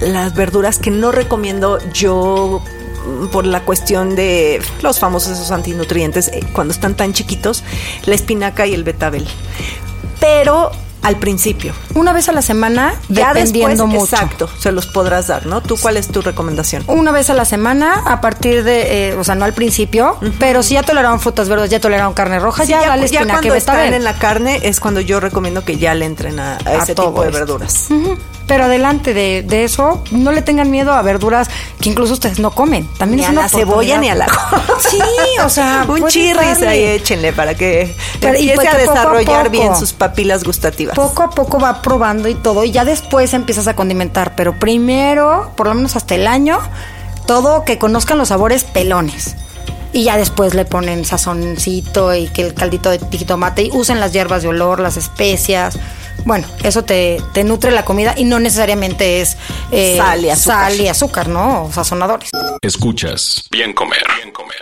las 0.00 0.34
verduras 0.34 0.78
que 0.78 0.90
no 0.90 1.10
recomiendo 1.10 1.78
yo 1.92 2.62
mm, 3.06 3.28
por 3.28 3.46
la 3.46 3.64
cuestión 3.64 4.14
de 4.14 4.60
los 4.82 4.98
famosos 4.98 5.32
esos 5.32 5.50
antinutrientes 5.50 6.28
eh, 6.28 6.40
cuando 6.52 6.74
están 6.74 6.94
tan 6.96 7.14
chiquitos, 7.14 7.64
la 8.04 8.14
espinaca 8.14 8.66
y 8.66 8.74
el 8.74 8.84
betabel. 8.84 9.26
Pero 10.20 10.70
al 11.02 11.16
principio. 11.16 11.74
Una 11.94 12.12
vez 12.12 12.28
a 12.28 12.32
la 12.32 12.42
semana, 12.42 12.94
Ya 13.08 13.34
después, 13.34 13.52
dependiendo 13.52 13.86
mucho. 13.86 14.04
exacto, 14.14 14.48
se 14.58 14.70
los 14.72 14.86
podrás 14.86 15.26
dar, 15.26 15.46
¿no? 15.46 15.60
¿Tú 15.60 15.76
cuál 15.80 15.96
es 15.96 16.08
tu 16.08 16.22
recomendación? 16.22 16.84
Una 16.86 17.10
vez 17.12 17.28
a 17.30 17.34
la 17.34 17.44
semana, 17.44 18.02
a 18.06 18.20
partir 18.20 18.62
de, 18.64 19.10
eh, 19.10 19.14
o 19.16 19.24
sea, 19.24 19.34
no 19.34 19.44
al 19.44 19.52
principio, 19.52 20.16
pero 20.38 20.62
si 20.62 20.74
ya 20.74 20.82
toleraron 20.82 21.18
frutas 21.20 21.48
verdes, 21.48 21.70
ya 21.70 21.80
toleraron 21.80 22.14
carne 22.14 22.38
roja, 22.38 22.64
Sí, 22.64 22.70
ya, 22.70 22.80
dale 22.86 23.08
ya 23.08 23.20
espinaca 23.20 23.40
cuando 23.40 23.54
están 23.56 23.76
betabel. 23.76 23.94
en 23.94 24.04
la 24.04 24.18
carne 24.18 24.60
es 24.62 24.80
cuando 24.80 25.00
yo 25.00 25.18
recomiendo 25.20 25.64
que 25.64 25.76
ya 25.76 25.94
le 25.94 26.04
entren 26.06 26.38
a, 26.38 26.58
a 26.64 26.74
ese 26.76 26.94
tipo 26.94 27.20
de 27.22 27.28
esto. 27.28 27.38
verduras. 27.38 27.88
Pero 28.52 28.64
adelante 28.64 29.14
de, 29.14 29.42
de 29.42 29.64
eso, 29.64 30.04
no 30.10 30.30
le 30.30 30.42
tengan 30.42 30.70
miedo 30.70 30.92
a 30.92 31.00
verduras 31.00 31.48
que 31.80 31.88
incluso 31.88 32.12
ustedes 32.12 32.38
no 32.38 32.50
comen. 32.50 32.86
También 32.98 33.16
Ni 33.20 33.22
es 33.22 33.28
a 33.30 33.32
una 33.32 33.42
la 33.44 33.48
cebolla 33.48 33.96
ni 33.98 34.10
a 34.10 34.14
la 34.14 34.26
Sí, 34.90 34.98
o 35.42 35.48
sea, 35.48 35.86
un 35.88 36.06
chirris 36.06 36.60
ahí 36.60 36.82
échenle 36.84 37.32
para 37.32 37.54
que 37.54 37.96
Pero- 38.20 38.34
y 38.38 38.50
empiece 38.50 38.56
pues 38.56 38.68
a 38.68 38.76
desarrollar 38.76 39.44
poco. 39.46 39.50
bien 39.50 39.74
sus 39.74 39.94
papilas 39.94 40.44
gustativas. 40.44 40.94
Poco 40.94 41.22
a 41.22 41.30
poco 41.30 41.58
va 41.58 41.80
probando 41.80 42.28
y 42.28 42.34
todo, 42.34 42.62
y 42.62 42.72
ya 42.72 42.84
después 42.84 43.32
empiezas 43.32 43.68
a 43.68 43.74
condimentar. 43.74 44.34
Pero 44.36 44.58
primero, 44.58 45.50
por 45.56 45.68
lo 45.68 45.74
menos 45.74 45.96
hasta 45.96 46.14
el 46.14 46.26
año, 46.26 46.58
todo 47.26 47.64
que 47.64 47.78
conozcan 47.78 48.18
los 48.18 48.28
sabores 48.28 48.64
pelones. 48.64 49.34
Y 49.94 50.04
ya 50.04 50.18
después 50.18 50.52
le 50.52 50.66
ponen 50.66 51.06
sazoncito 51.06 52.14
y 52.14 52.26
que 52.28 52.42
el 52.42 52.52
caldito 52.52 52.90
de 52.90 52.98
jitomate 53.10 53.62
y 53.62 53.70
usen 53.72 53.98
las 53.98 54.12
hierbas 54.12 54.42
de 54.42 54.48
olor, 54.48 54.78
las 54.78 54.98
especias. 54.98 55.78
Bueno, 56.24 56.46
eso 56.62 56.84
te, 56.84 57.20
te 57.32 57.42
nutre 57.44 57.70
la 57.72 57.84
comida 57.84 58.14
y 58.16 58.24
no 58.24 58.38
necesariamente 58.38 59.20
es 59.20 59.36
eh, 59.72 59.96
Sal 59.98 60.24
y 60.24 60.30
azúcar. 60.30 60.70
sal 60.70 60.80
y 60.80 60.88
azúcar, 60.88 61.28
¿no? 61.28 61.64
O 61.64 61.72
sazonadores. 61.72 62.30
Escuchas. 62.60 63.44
Bien 63.50 63.72
comer. 63.72 64.04
Bien 64.18 64.30
comer. 64.32 64.60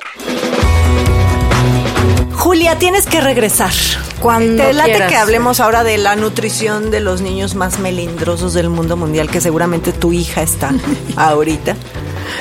Julia, 2.34 2.78
tienes 2.78 3.06
que 3.06 3.20
regresar. 3.20 3.72
Cuando 4.20 4.62
Te 4.64 4.72
late 4.72 4.90
quieras. 4.90 5.10
que 5.10 5.16
hablemos 5.16 5.60
ahora 5.60 5.84
de 5.84 5.98
la 5.98 6.16
nutrición 6.16 6.90
de 6.90 7.00
los 7.00 7.20
niños 7.20 7.54
más 7.54 7.78
melindrosos 7.78 8.54
del 8.54 8.70
mundo 8.70 8.96
mundial, 8.96 9.30
que 9.30 9.40
seguramente 9.40 9.92
tu 9.92 10.12
hija 10.12 10.42
está 10.42 10.72
ahorita. 11.16 11.76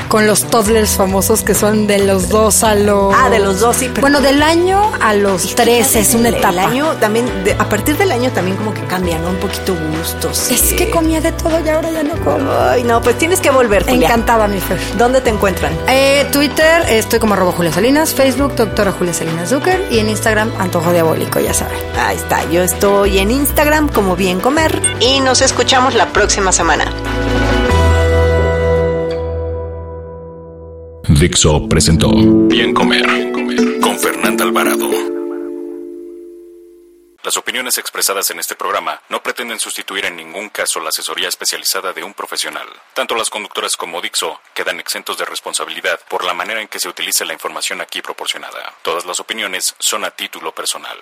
Con 0.10 0.26
los 0.26 0.44
toddlers 0.46 0.98
famosos 0.98 1.44
que 1.44 1.54
son 1.54 1.88
de 1.88 2.00
los 2.00 2.30
dos 2.30 2.64
a 2.64 2.76
los... 2.76 3.14
Ah, 3.16 3.30
de 3.30 3.40
los 3.40 3.60
dos, 3.60 3.78
sí. 3.78 3.90
Bueno, 4.02 4.20
del 4.22 4.42
año 4.42 4.92
a 5.00 5.14
los 5.14 5.56
tres 5.56 5.96
es 5.96 6.16
una 6.16 6.30
etapa. 6.30 6.50
El 6.50 6.60
año 6.60 6.92
también, 7.00 7.28
a 7.58 7.70
partir 7.70 7.96
del 7.96 8.12
año 8.12 8.32
también 8.32 8.58
como 8.58 8.74
que 8.74 8.82
cambian, 8.82 9.22
¿no? 9.22 9.30
Un 9.30 9.38
poquito 9.38 9.76
gustos. 9.98 10.52
Es 10.52 10.74
que 10.74 10.90
comía 10.90 11.22
de 11.22 11.32
todo 11.32 11.64
y 11.64 11.70
ahora 11.70 11.92
ya 11.92 12.04
no 12.04 12.16
como. 12.26 12.52
Ay, 12.52 12.84
no, 12.84 13.02
pues 13.02 13.18
tienes 13.20 13.40
que 13.40 13.52
volver, 13.52 13.84
Julia. 13.84 14.08
Encantada, 14.08 14.48
mi 14.48 14.60
Fer. 14.60 14.80
¿Dónde 14.98 15.22
te 15.22 15.30
encuentran? 15.30 15.78
Eh, 15.88 16.28
Twitter, 16.32 16.84
estoy 16.90 17.20
como 17.20 17.36
arroba 17.36 17.52
Julia 17.52 17.72
Salinas, 17.72 18.14
Facebook, 18.14 18.56
doctora 18.56 18.92
Julia 18.92 19.14
Salinas 19.14 19.50
Zucker 19.50 19.86
y 19.92 20.00
en 20.00 20.10
Instagram, 20.10 20.52
Antojo 20.58 20.92
Diabólico, 20.92 21.40
ya 21.40 21.54
saben. 21.54 21.78
Ahí 22.00 22.18
está, 22.18 22.50
yo 22.50 22.64
estoy 22.64 23.20
en 23.20 23.30
Instagram 23.30 23.90
como 23.90 24.16
Bien 24.16 24.40
Comer 24.40 24.82
y 25.00 25.20
nos 25.20 25.42
escuchamos 25.42 25.94
la 25.94 26.08
próxima 26.08 26.52
semana. 26.52 26.92
Dixo 31.20 31.68
presentó 31.68 32.12
Bien 32.48 32.74
Comer 32.74 33.06
con 33.82 34.00
Fernanda 34.00 34.46
Alvarado. 34.46 34.90
Las 37.26 37.36
opiniones 37.36 37.78
expresadas 37.78 38.32
en 38.32 38.40
este 38.40 38.56
programa 38.56 39.02
no 39.10 39.22
pretenden 39.22 39.60
sustituir 39.60 40.06
en 40.06 40.16
ningún 40.16 40.48
caso 40.48 40.80
la 40.80 40.90
asesoría 40.90 41.28
especializada 41.28 41.92
de 41.92 42.06
un 42.06 42.14
profesional. 42.14 42.68
Tanto 42.96 43.16
las 43.16 43.30
conductoras 43.30 43.76
como 43.76 44.02
Dixo 44.02 44.40
quedan 44.56 44.80
exentos 44.80 45.18
de 45.18 45.26
responsabilidad 45.26 46.00
por 46.10 46.24
la 46.24 46.34
manera 46.34 46.62
en 46.62 46.70
que 46.70 46.80
se 46.80 46.88
utilice 46.88 47.26
la 47.26 47.34
información 47.34 47.82
aquí 47.82 48.02
proporcionada. 48.02 48.74
Todas 48.82 49.06
las 49.06 49.20
opiniones 49.20 49.76
son 49.78 50.06
a 50.06 50.12
título 50.12 50.56
personal. 50.56 50.98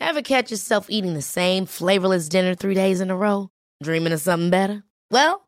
Ever 0.00 0.22
catch 0.22 0.50
yourself 0.50 0.86
eating 0.88 1.14
the 1.14 1.22
same 1.22 1.66
flavorless 1.66 2.28
dinner 2.28 2.56
three 2.56 2.74
days 2.74 3.00
in 3.00 3.12
a 3.12 3.16
row? 3.16 3.50
Dreaming 3.80 4.12
of 4.12 4.20
something 4.20 4.50
better? 4.50 4.82
Well, 5.10 5.47